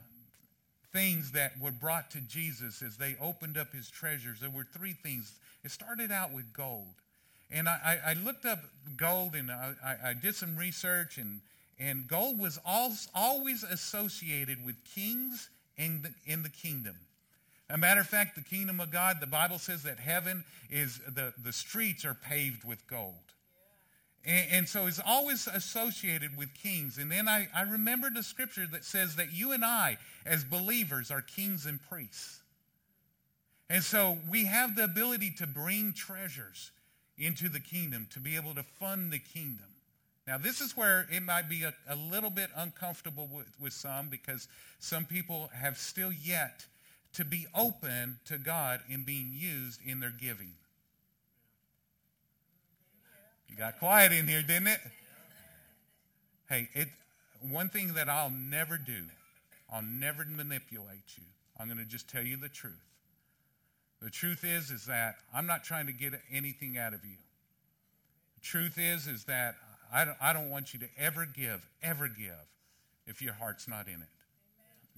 things 0.92 1.32
that 1.32 1.60
were 1.60 1.72
brought 1.72 2.12
to 2.12 2.22
Jesus 2.22 2.82
as 2.84 2.98
they 2.98 3.16
opened 3.20 3.58
up 3.58 3.74
his 3.74 3.90
treasures, 3.90 4.40
there 4.40 4.50
were 4.50 4.64
three 4.64 4.94
things. 4.94 5.34
It 5.64 5.72
started 5.72 6.12
out 6.12 6.32
with 6.32 6.54
gold. 6.54 6.94
And 7.52 7.68
I, 7.68 8.00
I 8.06 8.14
looked 8.14 8.46
up 8.46 8.60
gold 8.98 9.36
and 9.36 9.52
I, 9.52 9.74
I 10.04 10.14
did 10.14 10.36
some 10.36 10.56
research 10.56 11.18
and 11.18 11.40
and 11.80 12.08
gold 12.08 12.40
was 12.40 12.60
always 12.66 13.64
associated 13.64 14.66
with 14.66 14.76
kings 14.96 15.50
in 15.78 16.02
the, 16.02 16.14
in 16.32 16.44
the 16.44 16.50
kingdom. 16.50 16.96
A 17.70 17.78
matter 17.78 18.02
of 18.02 18.08
fact, 18.08 18.36
the 18.36 18.42
kingdom 18.42 18.80
of 18.80 18.92
God, 18.92 19.18
the 19.20 19.28
Bible 19.28 19.58
says 19.58 19.84
that 19.84 19.98
heaven 19.98 20.44
is, 20.70 21.00
the, 21.16 21.34
the 21.44 21.54
streets 21.54 22.06
are 22.06 22.14
paved 22.14 22.64
with 22.64 22.86
gold. 22.88 23.16
And, 24.26 24.48
and, 24.52 24.70
so 24.70 24.86
it's 24.86 25.02
always 25.06 25.48
associated 25.48 26.38
with 26.38 26.54
kings. 26.54 26.98
And 26.98 27.12
then 27.12 27.28
I, 27.28 27.48
I 27.54 27.64
remember 27.64 28.10
the 28.10 28.24
scripture 28.24 28.68
that 28.72 28.86
says 28.86 29.16
that 29.16 29.34
you 29.34 29.52
and 29.52 29.66
I, 29.66 29.98
as 30.26 30.44
believers, 30.44 31.12
are 31.12 31.22
kings 31.22 31.66
and 31.66 31.80
priests. 31.90 32.42
And 33.70 33.84
so 33.84 34.18
we 34.30 34.46
have 34.46 34.76
the 34.76 34.84
ability 34.84 35.32
to 35.40 35.48
bring 35.48 35.94
treasures 35.94 36.72
into 37.18 37.50
the 37.50 37.60
kingdom, 37.60 38.08
to 38.12 38.20
be 38.20 38.36
able 38.36 38.54
to 38.56 38.64
fund 38.64 39.12
the 39.12 39.20
kingdom. 39.20 39.66
Now, 40.26 40.38
this 40.38 40.62
is 40.62 40.78
where 40.78 41.06
it 41.12 41.22
might 41.22 41.50
be 41.50 41.64
a, 41.64 41.74
a 41.90 41.96
little 41.96 42.30
bit 42.30 42.50
uncomfortable 42.56 43.30
with, 43.32 43.48
with 43.60 43.74
some 43.74 44.08
because 44.08 44.48
some 44.80 45.04
people 45.04 45.50
have 45.54 45.78
still 45.78 46.14
yet 46.14 46.66
to 47.14 47.26
be 47.26 47.46
open 47.54 48.18
to 48.26 48.38
God 48.38 48.80
in 48.90 49.04
being 49.04 49.32
used 49.34 49.80
in 49.86 50.00
their 50.00 50.14
giving. 50.18 50.52
You 53.50 53.58
got 53.58 53.80
quiet 53.80 54.12
in 54.14 54.28
here, 54.28 54.42
didn't 54.42 54.68
it? 54.68 54.80
Hey, 56.50 56.70
it, 56.74 56.88
one 57.52 57.70
thing 57.70 57.94
that 57.96 58.10
I'll 58.10 58.32
never 58.32 58.78
do, 58.78 59.04
I'll 59.72 59.84
never 59.84 60.26
manipulate 60.26 61.18
you. 61.18 61.24
I'm 61.60 61.68
going 61.68 61.78
to 61.78 61.86
just 61.86 62.10
tell 62.10 62.24
you 62.24 62.38
the 62.38 62.50
truth. 62.50 62.74
The 64.02 64.10
truth 64.10 64.44
is, 64.44 64.72
is 64.72 64.86
that 64.88 65.16
I'm 65.34 65.46
not 65.46 65.64
trying 65.64 65.86
to 65.86 65.94
get 65.94 66.14
anything 66.32 66.78
out 66.78 66.94
of 66.94 67.06
you. 67.06 67.18
The 68.36 68.42
truth 68.42 68.78
is, 68.78 69.08
is 69.08 69.26
that 69.26 69.56
I 69.94 70.06
don't, 70.06 70.18
I 70.20 70.34
don't 70.34 70.50
want 70.50 70.74
you 70.74 70.80
to 70.80 70.88
ever 70.98 71.26
give, 71.26 71.70
ever 71.84 72.08
give, 72.08 72.48
if 73.06 73.22
your 73.22 73.34
heart's 73.34 73.68
not 73.68 73.88
in 73.88 73.96
it. 73.96 74.10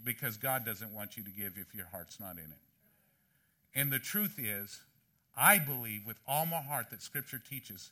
Because 0.04 0.38
God 0.38 0.66
doesn't 0.66 0.94
want 0.94 1.18
you 1.18 1.24
to 1.24 1.30
give 1.30 1.54
if 1.58 1.76
your 1.76 1.88
heart's 1.92 2.20
not 2.20 2.34
in 2.34 2.46
it. 2.46 2.60
And 3.76 3.92
the 3.92 4.00
truth 4.00 4.40
is, 4.40 4.80
I 5.36 5.60
believe 5.60 6.06
with 6.08 6.18
all 6.28 6.46
my 6.46 6.62
heart 6.62 6.92
that 6.92 7.02
Scripture 7.02 7.42
teaches 7.50 7.92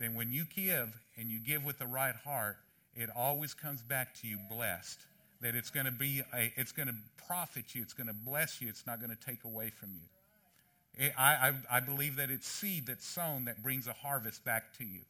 that 0.00 0.12
when 0.12 0.32
you 0.32 0.44
give 0.56 0.88
and 1.16 1.30
you 1.30 1.38
give 1.38 1.64
with 1.64 1.78
the 1.78 1.86
right 1.86 2.14
heart, 2.16 2.56
it 2.94 3.10
always 3.14 3.54
comes 3.54 3.82
back 3.82 4.14
to 4.20 4.26
you 4.26 4.38
blessed. 4.50 4.98
That 5.42 5.54
it's 5.54 5.70
going 5.70 5.86
to 5.86 5.92
be, 5.92 6.22
a, 6.34 6.52
it's 6.56 6.72
going 6.72 6.88
to 6.88 6.94
profit 7.26 7.74
you, 7.74 7.82
it's 7.82 7.92
going 7.94 8.08
to 8.08 8.12
bless 8.12 8.60
you, 8.60 8.68
it's 8.68 8.86
not 8.86 8.98
going 9.00 9.16
to 9.16 9.24
take 9.24 9.44
away 9.44 9.70
from 9.70 9.90
you. 9.94 11.10
I, 11.16 11.52
I, 11.70 11.76
I 11.76 11.80
believe 11.80 12.16
that 12.16 12.30
it's 12.30 12.48
seed 12.48 12.86
that's 12.86 13.06
sown 13.06 13.44
that 13.44 13.62
brings 13.62 13.86
a 13.86 13.92
harvest 13.92 14.44
back 14.44 14.76
to 14.78 14.84
you. 14.84 15.00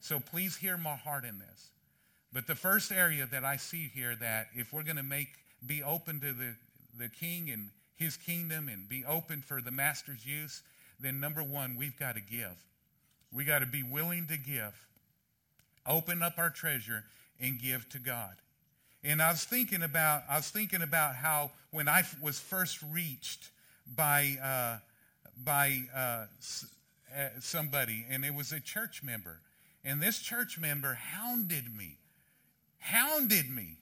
So 0.00 0.18
please 0.18 0.56
hear 0.56 0.76
my 0.76 0.96
heart 0.96 1.24
in 1.24 1.38
this. 1.38 1.70
But 2.32 2.46
the 2.46 2.54
first 2.54 2.92
area 2.92 3.26
that 3.30 3.44
I 3.44 3.56
see 3.56 3.90
here 3.94 4.16
that 4.16 4.48
if 4.54 4.72
we're 4.72 4.82
going 4.82 4.96
to 4.96 5.02
make 5.02 5.28
be 5.66 5.82
open 5.82 6.20
to 6.20 6.32
the, 6.32 6.54
the 6.98 7.08
king 7.08 7.50
and 7.50 7.68
his 7.96 8.16
kingdom 8.16 8.68
and 8.68 8.88
be 8.88 9.04
open 9.04 9.42
for 9.42 9.60
the 9.60 9.70
master's 9.70 10.24
use, 10.24 10.62
then 11.00 11.20
number 11.20 11.42
one, 11.42 11.76
we've 11.76 11.98
got 11.98 12.14
to 12.14 12.20
give. 12.20 12.56
We 13.32 13.44
got 13.44 13.58
to 13.58 13.66
be 13.66 13.82
willing 13.82 14.26
to 14.28 14.38
give. 14.38 14.74
Open 15.86 16.22
up 16.22 16.38
our 16.38 16.50
treasure 16.50 17.04
and 17.40 17.60
give 17.60 17.88
to 17.90 17.98
God. 17.98 18.34
And 19.02 19.20
I 19.22 19.30
was 19.30 19.44
thinking 19.44 19.82
about 19.82 20.22
I 20.28 20.36
was 20.36 20.50
thinking 20.50 20.82
about 20.82 21.14
how 21.14 21.50
when 21.70 21.88
I 21.88 22.02
was 22.20 22.38
first 22.38 22.78
reached 22.92 23.48
by 23.96 24.36
uh, 24.42 24.78
by 25.42 25.82
uh, 25.94 25.98
uh, 25.98 27.28
somebody, 27.40 28.04
and 28.10 28.24
it 28.24 28.34
was 28.34 28.52
a 28.52 28.60
church 28.60 29.02
member. 29.02 29.40
And 29.84 30.00
this 30.00 30.18
church 30.18 30.58
member 30.58 30.94
hounded 30.94 31.76
me, 31.76 31.96
hounded 32.78 33.50
me. 33.50 33.76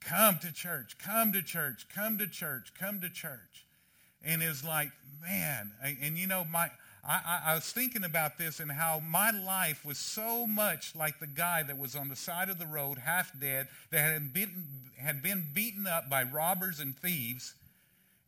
Come 0.00 0.38
to 0.38 0.52
church, 0.52 0.96
come 0.98 1.32
to 1.32 1.42
church, 1.42 1.86
come 1.94 2.16
to 2.18 2.26
church, 2.26 2.72
come 2.78 3.00
to 3.00 3.10
church. 3.10 3.66
And 4.24 4.42
it 4.42 4.48
was 4.48 4.64
like, 4.64 4.90
man, 5.20 5.72
and 5.82 6.16
you 6.16 6.26
know, 6.26 6.44
my 6.50 6.70
I, 7.02 7.40
I, 7.46 7.54
was 7.54 7.72
thinking 7.72 8.04
about 8.04 8.36
this 8.36 8.60
and 8.60 8.70
how 8.70 9.00
my 9.00 9.30
life 9.30 9.84
was 9.84 9.96
so 9.96 10.46
much 10.46 10.94
like 10.94 11.18
the 11.18 11.26
guy 11.26 11.62
that 11.62 11.78
was 11.78 11.96
on 11.96 12.08
the 12.08 12.16
side 12.16 12.50
of 12.50 12.58
the 12.58 12.66
road, 12.66 12.98
half 12.98 13.32
dead, 13.40 13.68
that 13.90 14.00
had 14.00 14.34
been, 14.34 14.64
had 14.98 15.22
been 15.22 15.46
beaten 15.54 15.86
up 15.86 16.10
by 16.10 16.24
robbers 16.24 16.78
and 16.78 16.94
thieves, 16.96 17.54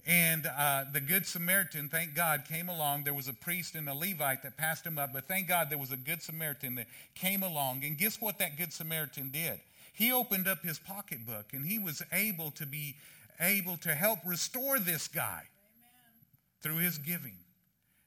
and 0.05 0.47
uh, 0.47 0.85
the 0.93 1.01
Good 1.01 1.27
Samaritan, 1.27 1.89
thank 1.89 2.15
God, 2.15 2.45
came 2.49 2.69
along. 2.69 3.05
There 3.05 3.15
was 3.15 3.29
a 3.29 3.33
priest 3.33 3.77
and 3.77 3.89
a 3.89 3.95
Levite 3.95 4.43
that 4.43 4.57
passed 4.57 4.85
him 4.85 4.99
up, 4.99 5.13
but 5.13 5.29
thank 5.29 5.47
God 5.47 5.71
there 5.71 5.79
was 5.79 5.93
a 5.93 5.97
Good 5.97 6.23
Samaritan 6.23 6.75
that 6.75 6.87
came 7.15 7.43
along. 7.43 7.85
And 7.85 7.97
guess 7.97 8.21
what 8.21 8.39
that 8.39 8.57
Good 8.57 8.73
Samaritan 8.73 9.31
did? 9.31 9.61
He 9.93 10.13
opened 10.13 10.49
up 10.49 10.63
his 10.65 10.79
pocketbook 10.79 11.53
and 11.53 11.65
he 11.65 11.79
was 11.79 12.03
able 12.13 12.51
to 12.53 12.67
be 12.67 12.97
able 13.41 13.77
to 13.79 13.95
help 13.95 14.19
restore 14.27 14.79
this 14.79 15.07
guy 15.07 15.43
Amen. 15.43 16.63
through 16.63 16.77
his 16.77 16.99
giving. 16.99 17.37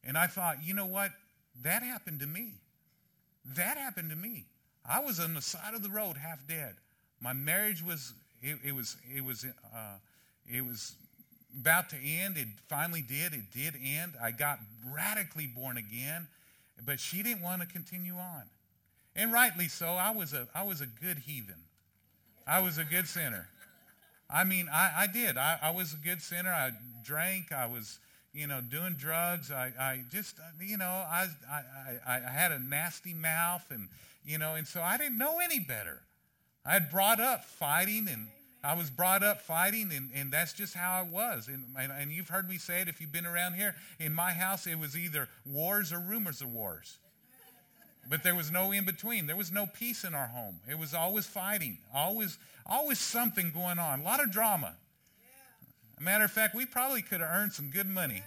And 0.03 0.17
I 0.17 0.27
thought, 0.27 0.58
you 0.63 0.73
know 0.73 0.86
what? 0.86 1.12
That 1.63 1.81
happened 1.81 2.19
to 2.19 2.27
me. 2.27 2.53
That 3.55 3.77
happened 3.77 4.10
to 4.10 4.15
me. 4.15 4.45
I 4.88 4.99
was 4.99 5.19
on 5.19 5.34
the 5.34 5.41
side 5.41 5.73
of 5.73 5.81
the 5.81 5.89
road, 5.89 6.17
half 6.17 6.45
dead. 6.47 6.75
My 7.21 7.34
marriage 7.34 7.84
was 7.84 8.13
it, 8.41 8.58
it 8.63 8.75
was 8.75 8.97
it 9.15 9.23
was 9.23 9.45
uh, 9.73 9.97
it 10.47 10.65
was 10.65 10.95
about 11.59 11.89
to 11.89 11.97
end. 11.97 12.37
It 12.37 12.47
finally 12.67 13.01
did. 13.01 13.33
It 13.33 13.51
did 13.53 13.75
end. 13.83 14.13
I 14.21 14.31
got 14.31 14.59
radically 14.91 15.47
born 15.47 15.77
again, 15.77 16.27
but 16.85 16.99
she 16.99 17.23
didn't 17.23 17.41
want 17.41 17.61
to 17.61 17.67
continue 17.67 18.15
on. 18.15 18.43
And 19.15 19.31
rightly 19.31 19.67
so. 19.67 19.87
I 19.87 20.11
was 20.11 20.33
a, 20.33 20.47
I 20.53 20.63
was 20.63 20.81
a 20.81 20.85
good 20.85 21.19
heathen. 21.19 21.55
I 22.45 22.61
was 22.61 22.77
a 22.77 22.83
good 22.83 23.07
sinner. 23.07 23.47
I 24.29 24.43
mean, 24.43 24.67
I, 24.71 24.91
I 24.97 25.07
did. 25.07 25.37
I, 25.37 25.57
I 25.61 25.71
was 25.71 25.93
a 25.93 25.97
good 25.97 26.21
sinner. 26.21 26.51
I 26.51 26.71
drank. 27.03 27.51
I 27.51 27.65
was, 27.65 27.99
you 28.33 28.47
know, 28.47 28.59
doing 28.61 28.95
drugs. 28.97 29.51
I, 29.51 29.71
I 29.79 30.03
just, 30.11 30.35
you 30.59 30.77
know, 30.77 30.85
I, 30.85 31.27
I, 31.49 32.15
I 32.17 32.29
had 32.29 32.51
a 32.51 32.59
nasty 32.59 33.13
mouth 33.13 33.65
and, 33.69 33.87
you 34.25 34.37
know, 34.37 34.55
and 34.55 34.67
so 34.67 34.81
I 34.81 34.97
didn't 34.97 35.17
know 35.17 35.39
any 35.39 35.59
better. 35.59 36.01
I 36.65 36.73
had 36.73 36.89
brought 36.89 37.19
up 37.19 37.45
fighting 37.45 38.07
and 38.11 38.27
I 38.65 38.73
was 38.73 38.89
brought 38.89 39.21
up 39.21 39.41
fighting, 39.41 39.91
and, 39.95 40.10
and 40.15 40.32
that's 40.32 40.51
just 40.51 40.73
how 40.73 40.99
I 40.99 41.04
was. 41.04 41.47
And, 41.47 41.63
and, 41.80 41.91
and, 41.91 42.12
you've 42.12 42.30
heard 42.30 42.49
me 42.49 42.58
say 42.58 42.82
it 42.82 42.88
if 42.88 42.99
you've 42.99 43.12
been 43.12 43.25
around 43.25 43.54
here. 43.54 43.75
In 43.99 44.13
my 44.13 44.32
house, 44.32 44.65
it 44.65 44.80
was 44.80 44.97
either 44.97 45.28
wars 45.45 45.93
or 45.93 45.99
rumors 45.99 46.41
of 46.41 46.51
wars. 46.51 46.97
But 48.10 48.23
there 48.23 48.34
was 48.34 48.51
no 48.51 48.71
in 48.71 48.84
between. 48.84 49.28
There 49.28 49.36
was 49.36 49.51
no 49.51 49.67
peace 49.67 50.04
in 50.04 50.15
our 50.15 50.28
home. 50.28 50.56
It 50.69 50.80
was 50.80 50.95
always 50.95 51.28
fighting, 51.28 51.78
always, 51.93 52.38
always 52.65 52.97
something 52.97 53.51
going 53.51 53.78
on, 53.78 54.01
a 54.01 54.04
lot 54.04 54.23
of 54.23 54.32
drama. 54.32 54.73
A 55.99 56.04
matter 56.04 56.23
of 56.23 56.32
fact, 56.32 56.56
we 56.56 56.65
probably 56.65 57.04
could 57.04 57.21
have 57.21 57.30
earned 57.30 57.54
some 57.54 57.69
good 57.69 57.88
money 57.88 58.23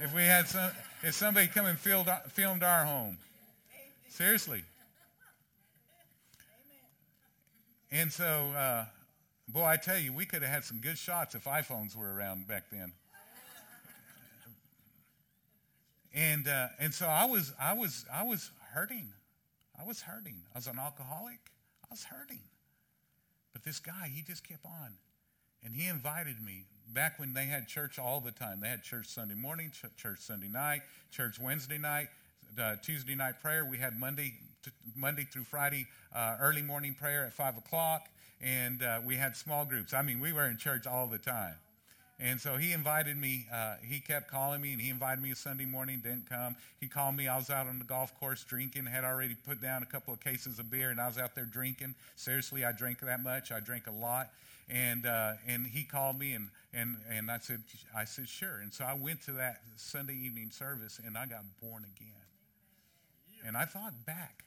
if 0.00 0.14
we 0.14 0.22
had 0.22 0.48
some, 0.48 0.70
if 1.02 1.14
somebody 1.14 1.46
come 1.48 1.66
and 1.66 1.78
filmed, 1.78 2.10
filmed 2.28 2.62
our 2.62 2.84
home. 2.84 3.18
Seriously. 4.08 4.64
And 7.90 8.10
so, 8.10 8.24
uh, 8.56 8.84
Boy, 9.52 9.66
I 9.66 9.76
tell 9.76 9.98
you, 9.98 10.14
we 10.14 10.24
could 10.24 10.40
have 10.42 10.50
had 10.50 10.64
some 10.64 10.78
good 10.78 10.96
shots 10.96 11.34
if 11.34 11.44
iPhones 11.44 11.94
were 11.94 12.10
around 12.10 12.48
back 12.48 12.70
then. 12.72 12.92
and 16.14 16.48
uh, 16.48 16.68
and 16.80 16.94
so 16.94 17.06
I 17.06 17.26
was 17.26 17.52
I 17.60 17.74
was 17.74 18.06
I 18.12 18.22
was 18.22 18.50
hurting. 18.72 19.08
I 19.78 19.86
was 19.86 20.00
hurting. 20.00 20.36
I 20.54 20.58
was 20.58 20.68
an 20.68 20.78
alcoholic. 20.78 21.38
I 21.84 21.88
was 21.90 22.04
hurting. 22.04 22.40
But 23.52 23.62
this 23.62 23.78
guy, 23.78 24.10
he 24.14 24.22
just 24.22 24.48
kept 24.48 24.64
on. 24.64 24.94
And 25.62 25.74
he 25.74 25.86
invited 25.86 26.42
me 26.42 26.64
back 26.88 27.18
when 27.18 27.34
they 27.34 27.44
had 27.44 27.68
church 27.68 27.98
all 27.98 28.20
the 28.22 28.30
time. 28.30 28.60
They 28.60 28.68
had 28.68 28.82
church 28.82 29.06
Sunday 29.06 29.34
morning, 29.34 29.70
church 29.98 30.20
Sunday 30.20 30.48
night, 30.48 30.80
church 31.10 31.38
Wednesday 31.38 31.78
night, 31.78 32.08
uh, 32.58 32.76
Tuesday 32.82 33.14
night 33.14 33.34
prayer. 33.42 33.66
We 33.66 33.76
had 33.76 33.98
Monday, 33.98 34.34
Monday 34.96 35.24
through 35.24 35.44
Friday 35.44 35.86
uh, 36.14 36.36
early 36.40 36.62
morning 36.62 36.94
prayer 36.94 37.26
at 37.26 37.34
5 37.34 37.58
o'clock 37.58 38.08
and 38.42 38.82
uh, 38.82 39.00
we 39.04 39.16
had 39.16 39.36
small 39.36 39.64
groups. 39.64 39.94
I 39.94 40.02
mean, 40.02 40.20
we 40.20 40.32
were 40.32 40.46
in 40.46 40.56
church 40.56 40.86
all 40.86 41.06
the 41.06 41.18
time. 41.18 41.54
And 42.20 42.40
so 42.40 42.56
he 42.56 42.72
invited 42.72 43.16
me. 43.16 43.46
Uh, 43.52 43.74
he 43.82 43.98
kept 43.98 44.30
calling 44.30 44.60
me, 44.60 44.72
and 44.72 44.80
he 44.80 44.90
invited 44.90 45.20
me 45.20 45.32
a 45.32 45.34
Sunday 45.34 45.64
morning. 45.64 46.00
Didn't 46.04 46.28
come. 46.28 46.54
He 46.78 46.86
called 46.86 47.16
me. 47.16 47.26
I 47.26 47.36
was 47.36 47.50
out 47.50 47.66
on 47.66 47.78
the 47.80 47.84
golf 47.84 48.18
course 48.20 48.44
drinking. 48.44 48.86
Had 48.86 49.04
already 49.04 49.34
put 49.46 49.60
down 49.60 49.82
a 49.82 49.86
couple 49.86 50.14
of 50.14 50.20
cases 50.20 50.60
of 50.60 50.70
beer, 50.70 50.90
and 50.90 51.00
I 51.00 51.08
was 51.08 51.18
out 51.18 51.34
there 51.34 51.46
drinking. 51.46 51.96
Seriously, 52.14 52.64
I 52.64 52.70
drank 52.70 53.00
that 53.00 53.22
much. 53.22 53.50
I 53.50 53.58
drank 53.58 53.88
a 53.88 53.92
lot. 53.92 54.30
And 54.70 55.04
uh, 55.04 55.32
and 55.48 55.66
he 55.66 55.82
called 55.82 56.18
me, 56.18 56.34
and 56.34 56.48
and 56.72 56.96
and 57.10 57.28
I 57.28 57.38
said 57.38 57.60
I 57.96 58.04
said 58.04 58.28
sure. 58.28 58.60
And 58.62 58.72
so 58.72 58.84
I 58.84 58.94
went 58.94 59.22
to 59.22 59.32
that 59.32 59.62
Sunday 59.76 60.14
evening 60.14 60.50
service, 60.52 61.00
and 61.04 61.18
I 61.18 61.26
got 61.26 61.42
born 61.60 61.84
again. 61.96 62.08
And 63.44 63.56
I 63.56 63.64
thought 63.64 63.94
back, 64.06 64.44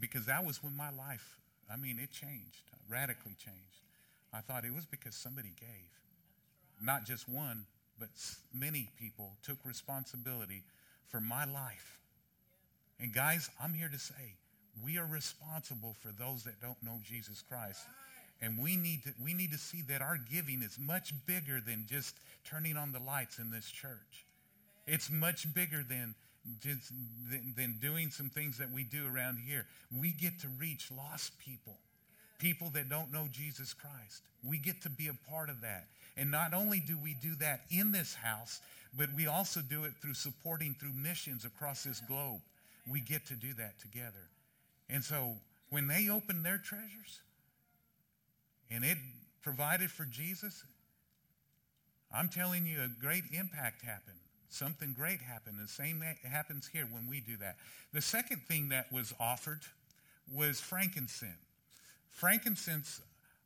because 0.00 0.26
that 0.26 0.44
was 0.44 0.62
when 0.62 0.76
my 0.76 0.90
life 0.90 1.38
I 1.70 1.76
mean, 1.76 1.98
it 2.02 2.12
changed, 2.12 2.62
radically 2.88 3.34
changed. 3.38 3.82
I 4.32 4.40
thought 4.40 4.64
it 4.64 4.74
was 4.74 4.86
because 4.86 5.14
somebody 5.14 5.52
gave. 5.58 5.90
Not 6.82 7.04
just 7.04 7.28
one, 7.28 7.64
but 7.98 8.08
many 8.54 8.88
people 9.00 9.32
took 9.42 9.56
responsibility 9.64 10.62
for 11.08 11.20
my 11.20 11.44
life. 11.44 11.98
And 13.00 13.12
guys, 13.12 13.50
I'm 13.62 13.74
here 13.74 13.88
to 13.88 13.98
say, 13.98 14.34
we 14.84 14.98
are 14.98 15.06
responsible 15.06 15.96
for 16.00 16.12
those 16.18 16.44
that 16.44 16.60
don't 16.60 16.82
know 16.82 16.98
Jesus 17.02 17.42
Christ. 17.48 17.82
And 18.42 18.58
we 18.58 18.76
need 18.76 19.04
to, 19.04 19.14
we 19.22 19.32
need 19.32 19.52
to 19.52 19.58
see 19.58 19.82
that 19.88 20.02
our 20.02 20.18
giving 20.18 20.62
is 20.62 20.78
much 20.78 21.14
bigger 21.26 21.60
than 21.66 21.86
just 21.88 22.14
turning 22.44 22.76
on 22.76 22.92
the 22.92 23.00
lights 23.00 23.38
in 23.38 23.50
this 23.50 23.66
church. 23.66 24.26
It's 24.86 25.10
much 25.10 25.52
bigger 25.54 25.82
than 25.82 26.14
just 26.60 26.92
than, 27.30 27.54
than 27.56 27.78
doing 27.80 28.10
some 28.10 28.28
things 28.28 28.58
that 28.58 28.70
we 28.70 28.84
do 28.84 29.04
around 29.12 29.38
here. 29.38 29.66
We 29.98 30.12
get 30.12 30.38
to 30.40 30.48
reach 30.58 30.90
lost 30.96 31.32
people, 31.38 31.76
people 32.38 32.70
that 32.74 32.88
don't 32.88 33.12
know 33.12 33.28
Jesus 33.32 33.72
Christ. 33.72 34.22
We 34.44 34.58
get 34.58 34.82
to 34.82 34.90
be 34.90 35.08
a 35.08 35.30
part 35.30 35.50
of 35.50 35.60
that. 35.62 35.86
And 36.16 36.30
not 36.30 36.54
only 36.54 36.80
do 36.80 36.96
we 37.02 37.14
do 37.20 37.34
that 37.40 37.60
in 37.70 37.92
this 37.92 38.14
house, 38.14 38.60
but 38.96 39.08
we 39.14 39.26
also 39.26 39.60
do 39.60 39.84
it 39.84 39.92
through 40.00 40.14
supporting 40.14 40.74
through 40.78 40.92
missions 40.94 41.44
across 41.44 41.84
this 41.84 42.00
globe. 42.00 42.40
We 42.90 43.00
get 43.00 43.26
to 43.26 43.34
do 43.34 43.52
that 43.54 43.78
together. 43.80 44.30
And 44.88 45.02
so 45.02 45.34
when 45.70 45.88
they 45.88 46.08
opened 46.08 46.44
their 46.44 46.58
treasures 46.58 47.20
and 48.70 48.84
it 48.84 48.96
provided 49.42 49.90
for 49.90 50.04
Jesus, 50.04 50.62
I'm 52.14 52.28
telling 52.28 52.66
you, 52.66 52.78
a 52.82 52.88
great 52.88 53.24
impact 53.32 53.82
happened. 53.82 54.16
Something 54.48 54.94
great 54.96 55.20
happened. 55.20 55.56
The 55.62 55.68
same 55.68 56.02
happens 56.22 56.68
here 56.72 56.86
when 56.90 57.06
we 57.08 57.20
do 57.20 57.36
that. 57.38 57.56
The 57.92 58.00
second 58.00 58.42
thing 58.48 58.68
that 58.70 58.92
was 58.92 59.12
offered 59.18 59.60
was 60.32 60.60
frankincense. 60.60 61.32
Frankincense, 62.10 63.02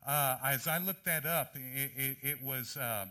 uh, 0.06 0.36
as 0.44 0.68
I 0.68 0.78
looked 0.78 1.04
that 1.06 1.26
up, 1.26 1.56
it, 1.56 1.90
it, 1.96 2.16
it 2.22 2.42
was 2.42 2.76
uh, 2.76 3.06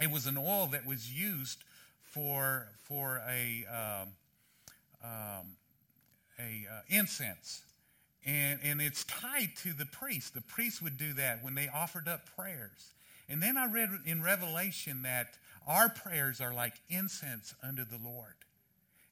it 0.00 0.10
was 0.10 0.26
an 0.26 0.38
oil 0.38 0.68
that 0.72 0.86
was 0.86 1.10
used 1.12 1.58
for 2.02 2.68
for 2.84 3.20
a 3.28 3.64
um, 3.70 4.08
um, 5.04 5.46
a 6.38 6.66
uh, 6.70 6.80
incense, 6.88 7.62
and 8.24 8.58
and 8.64 8.80
it's 8.80 9.04
tied 9.04 9.50
to 9.62 9.72
the 9.72 9.86
priest. 9.86 10.34
The 10.34 10.40
priest 10.40 10.82
would 10.82 10.96
do 10.96 11.12
that 11.14 11.44
when 11.44 11.54
they 11.54 11.68
offered 11.68 12.08
up 12.08 12.22
prayers. 12.36 12.94
And 13.28 13.42
then 13.42 13.56
I 13.56 13.66
read 13.66 13.90
in 14.04 14.22
Revelation 14.22 15.02
that 15.02 15.28
our 15.66 15.88
prayers 15.88 16.40
are 16.40 16.52
like 16.52 16.74
incense 16.88 17.54
unto 17.62 17.84
the 17.84 17.98
Lord. 18.02 18.34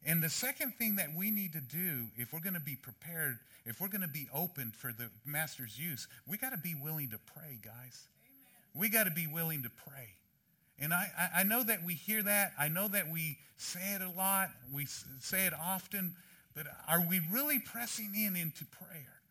And 0.04 0.22
the 0.22 0.28
second 0.28 0.74
thing 0.74 0.96
that 0.96 1.14
we 1.16 1.30
need 1.30 1.52
to 1.52 1.60
do 1.60 2.06
if 2.16 2.32
we're 2.32 2.40
going 2.40 2.54
to 2.54 2.60
be 2.60 2.76
prepared, 2.76 3.38
if 3.64 3.80
we're 3.80 3.88
going 3.88 4.02
to 4.02 4.08
be 4.08 4.28
open 4.34 4.72
for 4.76 4.92
the 4.92 5.08
master's 5.24 5.78
use, 5.78 6.08
we 6.26 6.36
got 6.36 6.50
to 6.50 6.58
be 6.58 6.74
willing 6.74 7.10
to 7.10 7.18
pray, 7.34 7.58
guys. 7.64 8.08
Amen. 8.26 8.80
We 8.80 8.88
got 8.88 9.04
to 9.04 9.12
be 9.12 9.26
willing 9.26 9.62
to 9.62 9.70
pray. 9.70 10.08
And 10.80 10.92
I, 10.92 11.06
I 11.36 11.42
know 11.44 11.62
that 11.62 11.84
we 11.84 11.94
hear 11.94 12.22
that. 12.24 12.52
I 12.58 12.68
know 12.68 12.88
that 12.88 13.10
we 13.10 13.38
say 13.56 13.94
it 13.94 14.02
a 14.02 14.10
lot. 14.18 14.48
We 14.72 14.86
say 14.86 15.46
it 15.46 15.52
often. 15.54 16.14
But 16.54 16.66
are 16.88 17.00
we 17.00 17.20
really 17.30 17.60
pressing 17.60 18.12
in 18.16 18.36
into 18.36 18.64
prayer? 18.64 19.21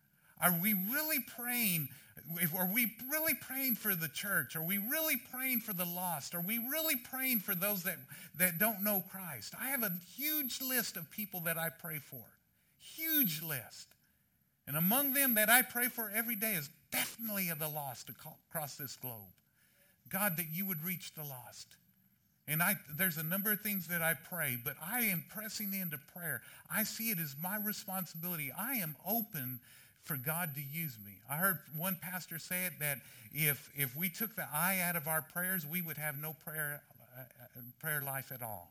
Are 0.42 0.54
we 0.60 0.74
really 0.74 1.20
praying? 1.20 1.88
Are 2.56 2.70
we 2.72 2.92
really 3.10 3.34
praying 3.34 3.76
for 3.76 3.94
the 3.94 4.08
church? 4.08 4.56
Are 4.56 4.62
we 4.62 4.78
really 4.78 5.16
praying 5.32 5.60
for 5.60 5.72
the 5.72 5.84
lost? 5.84 6.34
Are 6.34 6.40
we 6.40 6.58
really 6.58 6.96
praying 6.96 7.40
for 7.40 7.54
those 7.54 7.84
that, 7.84 7.96
that 8.38 8.58
don't 8.58 8.82
know 8.82 9.02
Christ? 9.10 9.54
I 9.60 9.68
have 9.68 9.82
a 9.82 9.92
huge 10.16 10.60
list 10.60 10.96
of 10.96 11.10
people 11.10 11.40
that 11.40 11.58
I 11.58 11.68
pray 11.68 11.98
for. 11.98 12.24
Huge 12.78 13.42
list. 13.42 13.88
And 14.66 14.76
among 14.76 15.14
them 15.14 15.34
that 15.34 15.48
I 15.48 15.62
pray 15.62 15.88
for 15.88 16.10
every 16.14 16.36
day 16.36 16.54
is 16.54 16.70
definitely 16.90 17.50
the 17.58 17.68
lost 17.68 18.08
across 18.08 18.76
this 18.76 18.96
globe. 18.96 19.32
God, 20.10 20.36
that 20.36 20.46
you 20.52 20.66
would 20.66 20.82
reach 20.84 21.14
the 21.14 21.24
lost. 21.24 21.68
And 22.48 22.62
I, 22.62 22.74
there's 22.96 23.18
a 23.18 23.22
number 23.22 23.52
of 23.52 23.60
things 23.60 23.86
that 23.88 24.02
I 24.02 24.14
pray, 24.14 24.58
but 24.62 24.74
I 24.84 25.02
am 25.02 25.24
pressing 25.28 25.72
into 25.74 25.98
prayer. 26.14 26.42
I 26.70 26.84
see 26.84 27.10
it 27.10 27.18
as 27.18 27.34
my 27.40 27.56
responsibility. 27.56 28.52
I 28.56 28.74
am 28.74 28.96
open 29.06 29.60
for 30.04 30.16
God 30.16 30.54
to 30.54 30.60
use 30.60 30.96
me. 31.04 31.12
I 31.30 31.36
heard 31.36 31.58
one 31.76 31.96
pastor 32.00 32.38
say 32.38 32.66
it 32.66 32.72
that 32.80 32.98
if, 33.32 33.70
if 33.76 33.96
we 33.96 34.08
took 34.08 34.34
the 34.36 34.46
I 34.52 34.80
out 34.80 34.96
of 34.96 35.06
our 35.06 35.22
prayers, 35.22 35.66
we 35.66 35.80
would 35.80 35.96
have 35.96 36.20
no 36.20 36.34
prayer, 36.44 36.82
uh, 37.18 37.22
prayer 37.80 38.02
life 38.04 38.32
at 38.32 38.42
all. 38.42 38.70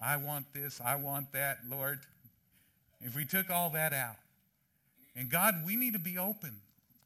I 0.00 0.16
want 0.16 0.46
this, 0.52 0.80
I 0.84 0.96
want 0.96 1.32
that, 1.32 1.58
Lord. 1.70 2.00
If 3.00 3.16
we 3.16 3.24
took 3.24 3.50
all 3.50 3.70
that 3.70 3.92
out. 3.92 4.16
And 5.16 5.28
God, 5.28 5.66
we 5.66 5.76
need 5.76 5.92
to 5.92 5.98
be 5.98 6.16
open 6.18 6.54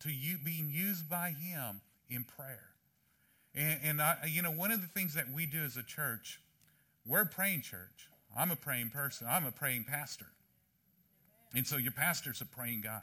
to 0.01 0.11
you 0.11 0.37
being 0.45 0.71
used 0.71 1.09
by 1.09 1.31
him 1.31 1.81
in 2.09 2.25
prayer. 2.25 2.63
And, 3.55 3.81
and 3.83 4.03
I, 4.03 4.17
you 4.29 4.43
know, 4.43 4.51
one 4.51 4.71
of 4.71 4.81
the 4.81 4.87
things 4.87 5.15
that 5.15 5.33
we 5.35 5.47
do 5.47 5.63
as 5.63 5.77
a 5.77 5.83
church, 5.83 6.41
we're 7.07 7.23
a 7.23 7.27
praying 7.27 7.63
church. 7.63 8.09
I'm 8.39 8.51
a 8.51 8.57
praying 8.57 8.91
person. 8.91 9.27
I'm 9.29 9.47
a 9.47 9.51
praying 9.51 9.85
pastor. 9.89 10.27
And 11.55 11.67
so 11.67 11.77
your 11.77 11.93
pastor's 11.93 12.41
a 12.41 12.45
praying 12.45 12.83
guy 12.83 13.03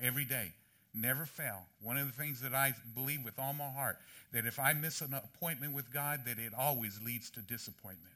every 0.00 0.24
day. 0.24 0.52
Never 0.94 1.26
fail. 1.26 1.62
One 1.82 1.98
of 1.98 2.06
the 2.06 2.12
things 2.12 2.40
that 2.40 2.54
I 2.54 2.74
believe 2.94 3.24
with 3.24 3.38
all 3.38 3.52
my 3.52 3.68
heart, 3.68 3.98
that 4.32 4.46
if 4.46 4.58
I 4.58 4.72
miss 4.72 5.00
an 5.02 5.14
appointment 5.14 5.74
with 5.74 5.92
God, 5.92 6.20
that 6.26 6.38
it 6.38 6.52
always 6.56 7.00
leads 7.04 7.30
to 7.30 7.40
disappointment. 7.40 8.14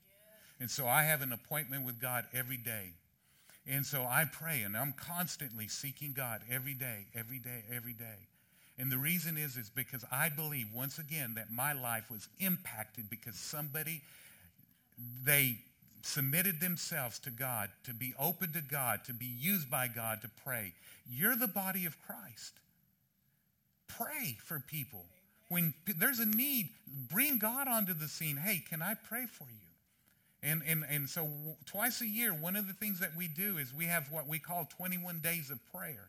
And 0.61 0.71
so 0.71 0.87
I 0.87 1.05
have 1.05 1.23
an 1.23 1.33
appointment 1.33 1.85
with 1.85 2.01
God 2.01 2.25
every 2.35 2.57
day. 2.57 2.93
And 3.67 3.85
so 3.85 4.03
I 4.03 4.25
pray 4.25 4.63
and 4.63 4.77
I'm 4.77 4.93
constantly 4.93 5.69
seeking 5.69 6.13
God 6.13 6.41
every 6.51 6.75
day, 6.75 7.07
every 7.15 7.39
day, 7.39 7.65
every 7.75 7.93
day. 7.93 8.29
And 8.79 8.91
the 8.91 8.99
reason 8.99 9.37
is, 9.37 9.57
is 9.57 9.69
because 9.69 10.05
I 10.11 10.31
believe 10.31 10.69
once 10.75 10.99
again 10.99 11.35
that 11.35 11.53
my 11.53 11.75
life 11.75 12.11
was 12.11 12.29
impacted 12.39 13.11
because 13.11 13.37
somebody, 13.37 14.01
they 15.23 15.59
submitted 16.03 16.61
themselves 16.61 17.19
to 17.21 17.31
God, 17.31 17.71
to 17.85 17.95
be 17.95 18.15
open 18.19 18.53
to 18.53 18.61
God, 18.61 19.01
to 19.05 19.13
be 19.13 19.27
used 19.27 19.71
by 19.71 19.89
God 19.89 20.23
to 20.23 20.31
pray. 20.45 20.73
You're 21.11 21.37
the 21.37 21.49
body 21.49 21.87
of 21.87 21.97
Christ. 22.03 22.55
Pray 23.89 24.37
for 24.45 24.61
people. 24.61 25.05
When 25.49 25.75
there's 25.99 26.21
a 26.21 26.27
need, 26.27 26.69
bring 27.11 27.39
God 27.39 27.67
onto 27.67 27.93
the 27.93 28.07
scene. 28.09 28.37
Hey, 28.37 28.63
can 28.69 28.83
I 28.83 28.95
pray 28.95 29.27
for 29.27 29.45
you? 29.45 29.71
And, 30.43 30.63
and, 30.67 30.85
and 30.89 31.09
so 31.09 31.29
twice 31.67 32.01
a 32.01 32.07
year, 32.07 32.33
one 32.33 32.57
of 32.57 32.67
the 32.67 32.73
things 32.73 33.01
that 33.01 33.11
we 33.17 33.29
do 33.29 33.59
is 33.59 33.75
we 33.75 33.87
have 33.87 34.11
what 34.11 34.27
we 34.27 34.39
call 34.39 34.69
21 34.77 35.19
days 35.19 35.51
of 35.51 35.59
prayer. 35.73 36.09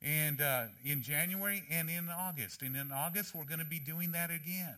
And 0.00 0.40
uh, 0.40 0.64
in 0.84 1.02
January 1.02 1.64
and 1.70 1.90
in 1.90 2.08
August. 2.08 2.62
And 2.62 2.76
in 2.76 2.92
August, 2.92 3.34
we're 3.34 3.44
going 3.44 3.58
to 3.58 3.66
be 3.66 3.80
doing 3.80 4.12
that 4.12 4.30
again. 4.30 4.76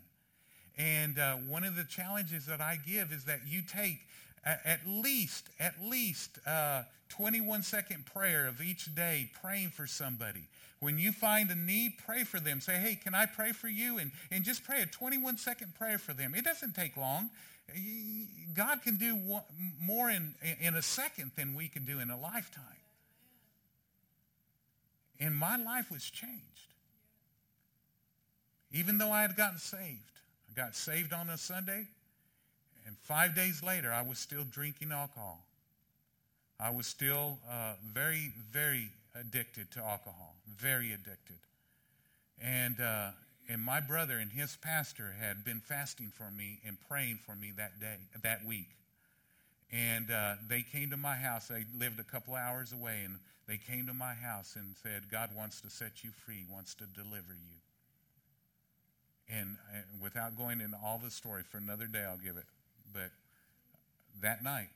And 0.79 1.19
uh, 1.19 1.35
one 1.47 1.63
of 1.63 1.77
the 1.77 1.85
challenges 1.85 2.47
that 2.47 2.61
I 2.61 2.79
give 2.87 3.13
is 3.13 3.25
that 3.25 3.41
you 3.47 3.61
take 3.61 3.99
at 4.45 4.81
least, 4.87 5.49
at 5.59 5.75
least 5.83 6.39
uh, 6.47 6.83
21 7.11 7.63
second 7.63 8.07
prayer 8.07 8.47
of 8.47 8.61
each 8.61 8.95
day 8.95 9.31
praying 9.43 9.71
for 9.71 9.87
somebody. 9.87 10.45
When 10.81 10.99
you 10.99 11.13
find 11.13 11.51
a 11.51 11.55
need, 11.55 11.99
pray 12.07 12.25
for 12.25 12.41
them. 12.41 12.61
Say, 12.61 12.77
hey, 12.77 12.95
can 12.95 13.15
I 13.15 13.27
pray 13.27 13.53
for 13.53 13.69
you? 13.69 13.99
And, 13.99 14.13
and 14.31 14.45
just 14.45 14.65
pray 14.65 14.81
a 14.81 14.87
21 14.87 15.37
second 15.37 15.75
prayer 15.75 15.99
for 15.99 16.15
them. 16.15 16.35
It 16.35 16.45
doesn't 16.45 16.75
take 16.75 16.97
long. 16.97 17.29
God 18.55 18.83
can 18.83 18.97
do 18.97 19.19
more 19.81 20.11
in, 20.11 20.35
in 20.61 20.75
a 20.75 20.83
second 20.83 21.33
than 21.37 21.55
we 21.55 21.69
can 21.69 21.85
do 21.85 22.01
in 22.01 22.11
a 22.11 22.19
lifetime. 22.19 22.65
And 25.21 25.37
my 25.37 25.57
life 25.57 25.91
was 25.91 26.03
changed. 26.03 26.41
Even 28.73 28.99
though 28.99 29.13
I 29.13 29.23
had 29.23 29.37
gotten 29.37 29.59
saved, 29.59 30.21
I 30.51 30.59
got 30.59 30.75
saved 30.75 31.13
on 31.13 31.29
a 31.29 31.37
Sunday. 31.37 31.87
And 32.87 32.97
five 32.99 33.35
days 33.35 33.63
later, 33.63 33.93
I 33.93 34.03
was 34.03 34.19
still 34.19 34.45
drinking 34.45 34.93
alcohol. 34.93 35.45
I 36.59 36.71
was 36.71 36.87
still 36.87 37.39
uh, 37.51 37.75
very, 37.93 38.33
very 38.51 38.91
addicted 39.19 39.71
to 39.73 39.81
alcohol, 39.81 40.35
very 40.57 40.93
addicted. 40.93 41.39
And, 42.43 42.81
uh, 42.81 43.11
and 43.49 43.63
my 43.63 43.81
brother 43.81 44.19
and 44.19 44.31
his 44.31 44.57
pastor 44.61 45.15
had 45.19 45.45
been 45.45 45.61
fasting 45.61 46.13
for 46.15 46.31
me 46.31 46.61
and 46.67 46.77
praying 46.89 47.19
for 47.25 47.35
me 47.35 47.53
that 47.57 47.81
day, 47.81 47.97
that 48.23 48.45
week. 48.45 48.69
And 49.73 50.11
uh, 50.11 50.35
they 50.49 50.63
came 50.63 50.91
to 50.91 50.97
my 50.97 51.15
house. 51.15 51.49
They 51.49 51.65
lived 51.79 52.01
a 52.01 52.05
couple 52.05 52.35
hours 52.35 52.73
away, 52.73 53.03
and 53.05 53.17
they 53.47 53.57
came 53.57 53.87
to 53.87 53.95
my 53.95 54.15
house 54.15 54.57
and 54.57 54.75
said, 54.83 55.11
God 55.11 55.31
wants 55.37 55.61
to 55.63 55.71
set 55.71 56.03
you 56.03 56.11
free, 56.11 56.45
wants 56.51 56.75
to 56.75 56.85
deliver 56.87 57.33
you. 57.33 57.57
And 59.33 59.57
uh, 59.73 59.79
without 60.03 60.37
going 60.37 60.61
into 60.61 60.77
all 60.85 61.01
the 61.03 61.11
story, 61.11 61.43
for 61.49 61.59
another 61.59 61.87
day, 61.87 62.05
I'll 62.05 62.19
give 62.19 62.37
it. 62.37 62.45
But 62.93 63.11
that 64.21 64.43
night, 64.43 64.69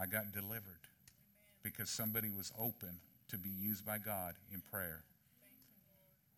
I 0.00 0.06
got 0.06 0.32
delivered 0.32 0.62
because 1.62 1.90
somebody 1.90 2.30
was 2.30 2.52
open 2.58 3.00
to 3.28 3.38
be 3.38 3.50
used 3.50 3.84
by 3.84 3.98
God 3.98 4.34
in 4.52 4.62
prayer. 4.70 5.02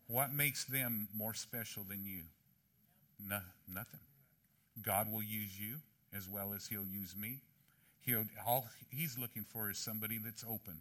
What 0.07 0.33
makes 0.33 0.65
them 0.65 1.07
more 1.15 1.33
special 1.33 1.83
than 1.87 2.05
you? 2.05 2.21
No, 3.27 3.39
nothing. 3.73 3.99
God 4.83 5.11
will 5.11 5.23
use 5.23 5.59
you 5.59 5.75
as 6.15 6.27
well 6.29 6.53
as 6.55 6.67
he'll 6.67 6.85
use 6.85 7.15
me. 7.19 7.39
He'll, 8.01 8.25
all 8.45 8.67
he's 8.91 9.17
looking 9.17 9.45
for 9.51 9.69
is 9.69 9.77
somebody 9.77 10.19
that's 10.23 10.43
open 10.43 10.79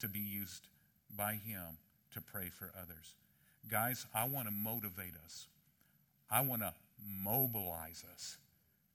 to 0.00 0.08
be 0.08 0.20
used 0.20 0.68
by 1.16 1.32
him 1.32 1.78
to 2.14 2.20
pray 2.20 2.48
for 2.48 2.72
others. 2.80 3.14
Guys, 3.70 4.06
I 4.14 4.24
want 4.24 4.46
to 4.46 4.54
motivate 4.54 5.14
us. 5.24 5.46
I 6.30 6.40
want 6.40 6.62
to 6.62 6.72
mobilize 7.22 8.04
us 8.12 8.36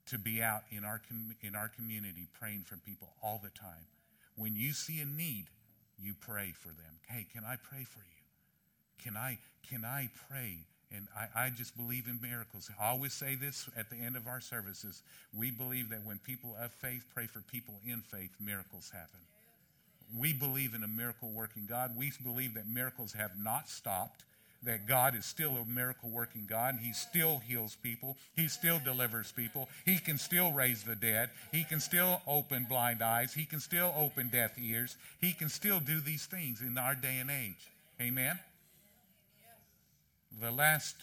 to 0.07 0.17
be 0.17 0.41
out 0.41 0.63
in 0.71 0.83
our, 0.83 1.01
com- 1.07 1.35
in 1.41 1.55
our 1.55 1.69
community 1.69 2.27
praying 2.39 2.65
for 2.65 2.77
people 2.77 3.09
all 3.23 3.39
the 3.43 3.49
time. 3.49 3.85
When 4.35 4.55
you 4.55 4.73
see 4.73 5.01
a 5.01 5.05
need, 5.05 5.45
you 6.01 6.13
pray 6.19 6.53
for 6.59 6.69
them. 6.69 6.99
Hey, 7.07 7.27
can 7.33 7.43
I 7.45 7.57
pray 7.57 7.83
for 7.83 7.99
you? 7.99 8.21
can 9.03 9.17
I, 9.17 9.37
can 9.69 9.83
I 9.85 10.09
pray? 10.29 10.57
And 10.93 11.07
I, 11.17 11.45
I 11.45 11.49
just 11.49 11.75
believe 11.77 12.07
in 12.07 12.19
miracles. 12.21 12.69
I 12.79 12.89
always 12.89 13.13
say 13.13 13.35
this 13.35 13.69
at 13.77 13.89
the 13.89 13.95
end 13.95 14.15
of 14.15 14.27
our 14.27 14.41
services. 14.41 15.01
We 15.37 15.49
believe 15.49 15.89
that 15.89 16.05
when 16.05 16.19
people 16.19 16.55
of 16.61 16.71
faith 16.71 17.05
pray 17.13 17.27
for 17.27 17.39
people 17.39 17.75
in 17.85 18.01
faith, 18.01 18.31
miracles 18.43 18.91
happen. 18.91 19.19
We 20.17 20.33
believe 20.33 20.73
in 20.73 20.83
a 20.83 20.89
miracle 20.89 21.29
working 21.29 21.65
God. 21.69 21.91
We 21.97 22.11
believe 22.23 22.55
that 22.55 22.67
miracles 22.67 23.13
have 23.13 23.31
not 23.41 23.69
stopped 23.69 24.23
that 24.63 24.87
God 24.87 25.15
is 25.15 25.25
still 25.25 25.57
a 25.57 25.65
miracle 25.65 26.09
working 26.09 26.45
God. 26.47 26.77
He 26.81 26.93
still 26.93 27.41
heals 27.47 27.75
people. 27.81 28.17
He 28.35 28.47
still 28.47 28.79
delivers 28.83 29.31
people. 29.31 29.69
He 29.85 29.97
can 29.97 30.17
still 30.17 30.51
raise 30.51 30.83
the 30.83 30.95
dead. 30.95 31.31
He 31.51 31.63
can 31.63 31.79
still 31.79 32.21
open 32.27 32.65
blind 32.69 33.01
eyes. 33.01 33.33
He 33.33 33.45
can 33.45 33.59
still 33.59 33.93
open 33.97 34.29
deaf 34.29 34.51
ears. 34.59 34.95
He 35.19 35.33
can 35.33 35.49
still 35.49 35.79
do 35.79 35.99
these 35.99 36.25
things 36.25 36.61
in 36.61 36.77
our 36.77 36.93
day 36.93 37.17
and 37.19 37.31
age. 37.31 37.71
Amen? 37.99 38.39
The 40.39 40.51
last 40.51 40.95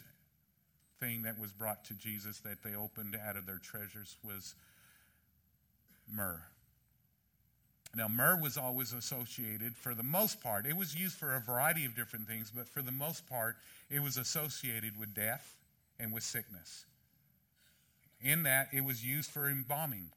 thing 1.01 1.23
that 1.23 1.39
was 1.39 1.53
brought 1.53 1.85
to 1.87 1.95
Jesus 1.95 2.39
that 2.41 2.63
they 2.63 2.75
opened 2.75 3.17
out 3.29 3.37
of 3.37 3.47
their 3.47 3.61
treasures 3.63 4.17
was 4.25 4.55
myrrh. 6.13 6.43
Now, 7.95 8.07
myrrh 8.07 8.37
was 8.41 8.57
always 8.57 8.93
associated, 8.93 9.77
for 9.77 9.95
the 9.95 10.03
most 10.03 10.43
part, 10.43 10.67
it 10.67 10.77
was 10.77 10.95
used 10.95 11.17
for 11.17 11.35
a 11.35 11.41
variety 11.41 11.85
of 11.85 11.97
different 11.97 12.29
things, 12.29 12.53
but 12.55 12.69
for 12.69 12.83
the 12.83 12.93
most 12.93 13.29
part, 13.29 13.57
it 13.91 14.01
was 14.01 14.17
associated 14.17 14.99
with 14.99 15.15
death 15.15 15.57
and 15.99 16.13
with 16.13 16.23
sickness. 16.23 16.85
In 18.21 18.43
that, 18.43 18.69
it 18.73 18.85
was 18.85 19.05
used 19.05 19.31
for 19.31 19.49
embalming. 19.49 20.11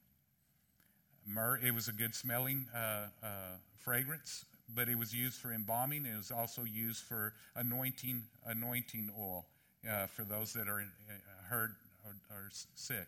Myrrh, 1.26 1.60
it 1.64 1.74
was 1.74 1.88
a 1.88 1.92
good 1.94 2.14
smelling 2.14 2.66
uh, 2.76 3.06
uh, 3.24 3.28
fragrance, 3.80 4.46
but 4.76 4.90
it 4.90 4.98
was 4.98 5.14
used 5.14 5.40
for 5.40 5.54
embalming. 5.54 6.06
It 6.06 6.18
was 6.18 6.32
also 6.32 6.64
used 6.64 7.04
for 7.04 7.34
anointing, 7.56 8.24
anointing 8.46 9.12
oil 9.18 9.46
uh, 9.90 10.08
for 10.08 10.24
those 10.24 10.54
that 10.54 10.68
are 10.68 10.82
uh, 10.82 11.50
hurt 11.50 11.72
or, 12.04 12.12
or 12.30 12.50
sick. 12.76 13.08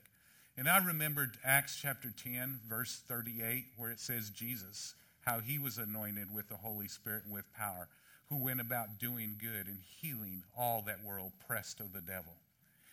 And 0.57 0.69
I 0.69 0.77
remembered 0.77 1.37
Acts 1.43 1.79
chapter 1.81 2.13
10, 2.23 2.59
verse 2.69 3.01
38, 3.07 3.65
where 3.77 3.89
it 3.89 3.99
says 3.99 4.29
Jesus, 4.29 4.93
how 5.25 5.39
he 5.39 5.57
was 5.57 5.79
anointed 5.79 6.33
with 6.33 6.47
the 6.47 6.55
Holy 6.55 6.87
Spirit 6.87 7.23
and 7.25 7.33
with 7.33 7.51
power, 7.53 7.87
who 8.29 8.37
went 8.37 8.61
about 8.61 8.99
doing 8.99 9.35
good 9.39 9.67
and 9.67 9.79
healing 9.99 10.43
all 10.57 10.83
that 10.85 11.03
were 11.03 11.19
oppressed 11.19 11.79
of 11.79 11.91
the 11.91 12.01
devil. 12.01 12.33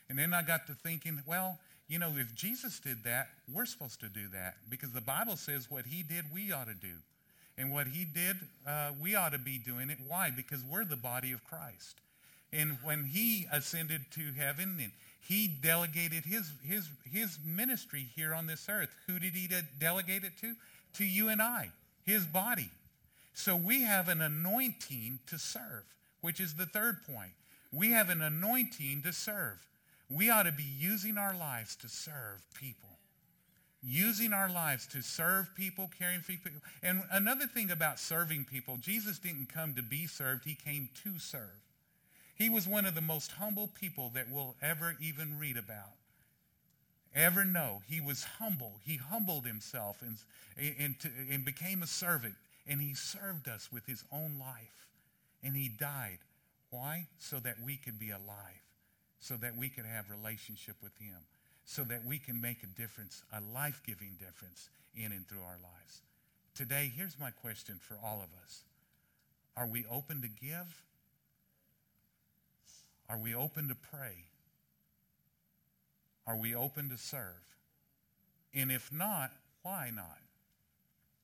And 0.08 0.18
then 0.18 0.32
I 0.32 0.42
got 0.42 0.66
to 0.68 0.74
thinking, 0.74 1.22
well, 1.26 1.58
you 1.86 1.98
know, 1.98 2.12
if 2.16 2.34
Jesus 2.34 2.80
did 2.80 3.04
that, 3.04 3.28
we're 3.52 3.66
supposed 3.66 4.00
to 4.00 4.08
do 4.08 4.28
that 4.32 4.54
because 4.70 4.92
the 4.92 5.00
Bible 5.00 5.36
says 5.36 5.70
what 5.70 5.86
he 5.86 6.02
did, 6.02 6.24
we 6.32 6.52
ought 6.52 6.68
to 6.68 6.74
do. 6.74 6.94
And 7.58 7.72
what 7.72 7.88
he 7.88 8.06
did, 8.06 8.36
uh, 8.66 8.92
we 9.02 9.14
ought 9.14 9.32
to 9.32 9.38
be 9.38 9.58
doing 9.58 9.90
it. 9.90 9.98
Why? 10.08 10.30
Because 10.30 10.64
we're 10.64 10.84
the 10.84 10.96
body 10.96 11.32
of 11.32 11.44
Christ. 11.44 12.00
And 12.52 12.78
when 12.82 13.04
he 13.04 13.46
ascended 13.52 14.02
to 14.12 14.32
heaven 14.36 14.78
and 14.80 14.92
he 15.30 15.46
delegated 15.46 16.24
his, 16.24 16.50
his, 16.64 16.88
his 17.08 17.38
ministry 17.44 18.08
here 18.16 18.34
on 18.34 18.46
this 18.46 18.66
earth. 18.68 18.88
Who 19.06 19.20
did 19.20 19.34
he 19.34 19.46
de- 19.46 19.62
delegate 19.78 20.24
it 20.24 20.32
to? 20.40 20.54
To 20.94 21.04
you 21.04 21.28
and 21.28 21.40
I, 21.40 21.70
his 22.04 22.26
body. 22.26 22.68
So 23.32 23.54
we 23.54 23.82
have 23.82 24.08
an 24.08 24.20
anointing 24.20 25.20
to 25.28 25.38
serve, 25.38 25.84
which 26.20 26.40
is 26.40 26.54
the 26.54 26.66
third 26.66 26.96
point. 27.06 27.30
We 27.72 27.92
have 27.92 28.10
an 28.10 28.22
anointing 28.22 29.02
to 29.02 29.12
serve. 29.12 29.58
We 30.08 30.30
ought 30.30 30.42
to 30.42 30.52
be 30.52 30.66
using 30.78 31.16
our 31.16 31.36
lives 31.36 31.76
to 31.76 31.88
serve 31.88 32.42
people. 32.58 32.88
Using 33.82 34.32
our 34.32 34.50
lives 34.50 34.88
to 34.88 35.00
serve 35.00 35.54
people, 35.54 35.90
caring 35.96 36.20
for 36.20 36.32
people. 36.32 36.60
And 36.82 37.04
another 37.12 37.46
thing 37.46 37.70
about 37.70 38.00
serving 38.00 38.46
people, 38.50 38.78
Jesus 38.78 39.20
didn't 39.20 39.48
come 39.48 39.74
to 39.74 39.82
be 39.82 40.08
served, 40.08 40.44
he 40.44 40.56
came 40.56 40.88
to 41.04 41.20
serve. 41.20 41.62
He 42.40 42.48
was 42.48 42.66
one 42.66 42.86
of 42.86 42.94
the 42.94 43.02
most 43.02 43.32
humble 43.32 43.68
people 43.78 44.12
that 44.14 44.30
we'll 44.32 44.56
ever 44.62 44.96
even 44.98 45.38
read 45.38 45.58
about, 45.58 45.92
ever 47.14 47.44
know. 47.44 47.82
He 47.86 48.00
was 48.00 48.24
humble. 48.24 48.80
He 48.82 48.96
humbled 48.96 49.44
himself 49.44 49.98
and, 50.00 50.16
and, 50.78 50.94
and 51.30 51.44
became 51.44 51.82
a 51.82 51.86
servant. 51.86 52.32
And 52.66 52.80
he 52.80 52.94
served 52.94 53.46
us 53.46 53.68
with 53.70 53.84
his 53.84 54.04
own 54.10 54.36
life. 54.40 54.86
And 55.42 55.54
he 55.54 55.68
died. 55.68 56.16
Why? 56.70 57.08
So 57.18 57.40
that 57.40 57.56
we 57.62 57.76
could 57.76 57.98
be 57.98 58.08
alive. 58.08 58.62
So 59.18 59.36
that 59.36 59.58
we 59.58 59.68
could 59.68 59.84
have 59.84 60.06
relationship 60.08 60.76
with 60.82 60.96
him. 60.98 61.18
So 61.66 61.84
that 61.84 62.06
we 62.06 62.16
can 62.18 62.40
make 62.40 62.62
a 62.62 62.80
difference, 62.80 63.22
a 63.34 63.42
life-giving 63.52 64.16
difference 64.18 64.70
in 64.96 65.12
and 65.12 65.28
through 65.28 65.42
our 65.42 65.58
lives. 65.62 66.00
Today, 66.54 66.90
here's 66.96 67.20
my 67.20 67.32
question 67.32 67.78
for 67.86 67.98
all 68.02 68.22
of 68.22 68.30
us. 68.42 68.62
Are 69.58 69.66
we 69.66 69.84
open 69.90 70.22
to 70.22 70.28
give? 70.28 70.82
Are 73.10 73.18
we 73.18 73.34
open 73.34 73.68
to 73.68 73.74
pray? 73.74 74.24
Are 76.26 76.36
we 76.36 76.54
open 76.54 76.88
to 76.90 76.96
serve? 76.96 77.42
And 78.54 78.70
if 78.70 78.92
not, 78.92 79.32
why 79.62 79.90
not? 79.94 80.18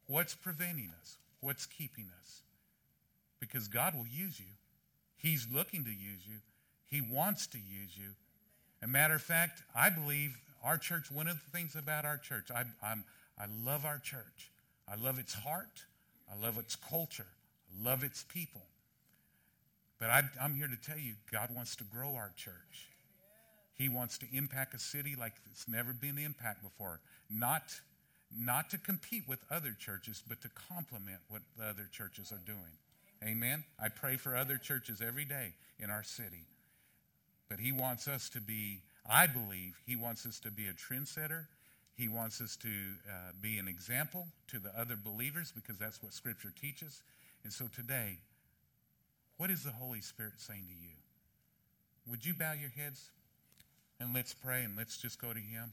What's 0.09 0.35
preventing 0.35 0.91
us? 1.01 1.19
What's 1.41 1.65
keeping 1.67 2.07
us? 2.21 2.43
Because 3.39 3.69
God 3.69 3.95
will 3.95 4.07
use 4.07 4.41
you. 4.41 4.47
He's 5.17 5.47
looking 5.53 5.85
to 5.85 5.91
use 5.91 6.27
you. 6.27 6.39
He 6.89 7.01
wants 7.01 7.47
to 7.49 7.59
use 7.59 7.97
you. 7.97 8.11
A 8.83 8.87
matter 8.87 9.15
of 9.15 9.23
fact, 9.23 9.63
I 9.75 9.91
believe 9.91 10.37
our 10.65 10.79
church, 10.79 11.11
one 11.13 11.29
of 11.29 11.35
the 11.35 11.51
things 11.57 11.77
about 11.77 12.05
our 12.05 12.17
church, 12.17 12.49
I, 12.55 12.65
I'm, 12.85 13.05
I 13.39 13.45
love 13.65 13.85
our 13.85 13.99
church. 13.99 14.51
I 14.89 14.97
love 14.97 15.19
its 15.19 15.35
heart. 15.35 15.85
I 16.31 16.45
love 16.45 16.59
its 16.59 16.77
culture. 16.77 17.27
I 17.71 17.89
love 17.89 18.03
its 18.03 18.25
people. 18.25 18.63
But 19.99 20.11
I, 20.11 20.23
am 20.41 20.55
here 20.55 20.69
to 20.69 20.77
tell 20.77 20.99
you, 20.99 21.15
God 21.33 21.49
wants 21.55 21.77
to 21.77 21.85
grow 21.85 22.15
our 22.15 22.33
church. 22.37 22.89
He 23.75 23.89
wants 23.89 24.19
to 24.19 24.27
impact 24.33 24.75
a 24.75 24.79
city 24.79 25.17
like 25.19 25.35
it's 25.51 25.69
never 25.69 25.93
been 25.93 26.19
impacted 26.19 26.65
before. 26.65 27.01
Not, 27.31 27.63
not 28.37 28.71
to 28.71 28.79
compete 28.79 29.25
with 29.29 29.41
other 29.51 29.75
churches, 29.79 30.23
but 30.27 30.41
to 30.43 30.49
complement 30.69 31.21
what 31.29 31.43
the 31.59 31.65
other 31.65 31.89
churches 31.91 32.33
are 32.33 32.41
doing. 32.47 32.77
Amen? 33.25 33.65
I 33.83 33.89
pray 33.89 34.17
for 34.17 34.37
other 34.37 34.59
churches 34.59 35.03
every 35.07 35.25
day 35.25 35.55
in 35.79 35.91
our 35.91 36.03
city. 36.03 36.47
But 37.49 37.61
he 37.61 37.73
wants 37.73 38.09
us 38.09 38.29
to 38.31 38.41
be, 38.41 38.81
I 39.09 39.27
believe, 39.27 39.79
he 39.87 39.97
wants 39.97 40.27
us 40.27 40.41
to 40.41 40.51
be 40.51 40.67
a 40.67 40.73
trendsetter. 40.73 41.45
He 41.95 42.09
wants 42.09 42.41
us 42.41 42.57
to 42.57 42.69
uh, 42.69 43.33
be 43.41 43.59
an 43.59 43.69
example 43.69 44.27
to 44.49 44.59
the 44.59 44.71
other 44.79 44.97
believers 44.97 45.53
because 45.55 45.79
that's 45.79 46.03
what 46.03 46.13
Scripture 46.13 46.53
teaches. 46.61 47.03
And 47.45 47.53
so 47.53 47.67
today, 47.75 48.19
what 49.37 49.51
is 49.51 49.65
the 49.65 49.71
Holy 49.71 50.01
Spirit 50.01 50.35
saying 50.39 50.65
to 50.69 50.75
you? 50.75 50.95
Would 52.09 52.25
you 52.25 52.35
bow 52.35 52.53
your 52.53 52.71
heads 52.71 53.11
and 54.01 54.15
let's 54.15 54.35
pray 54.35 54.63
and 54.63 54.77
let's 54.77 54.97
just 54.97 55.21
go 55.21 55.33
to 55.33 55.39
Him? 55.39 55.73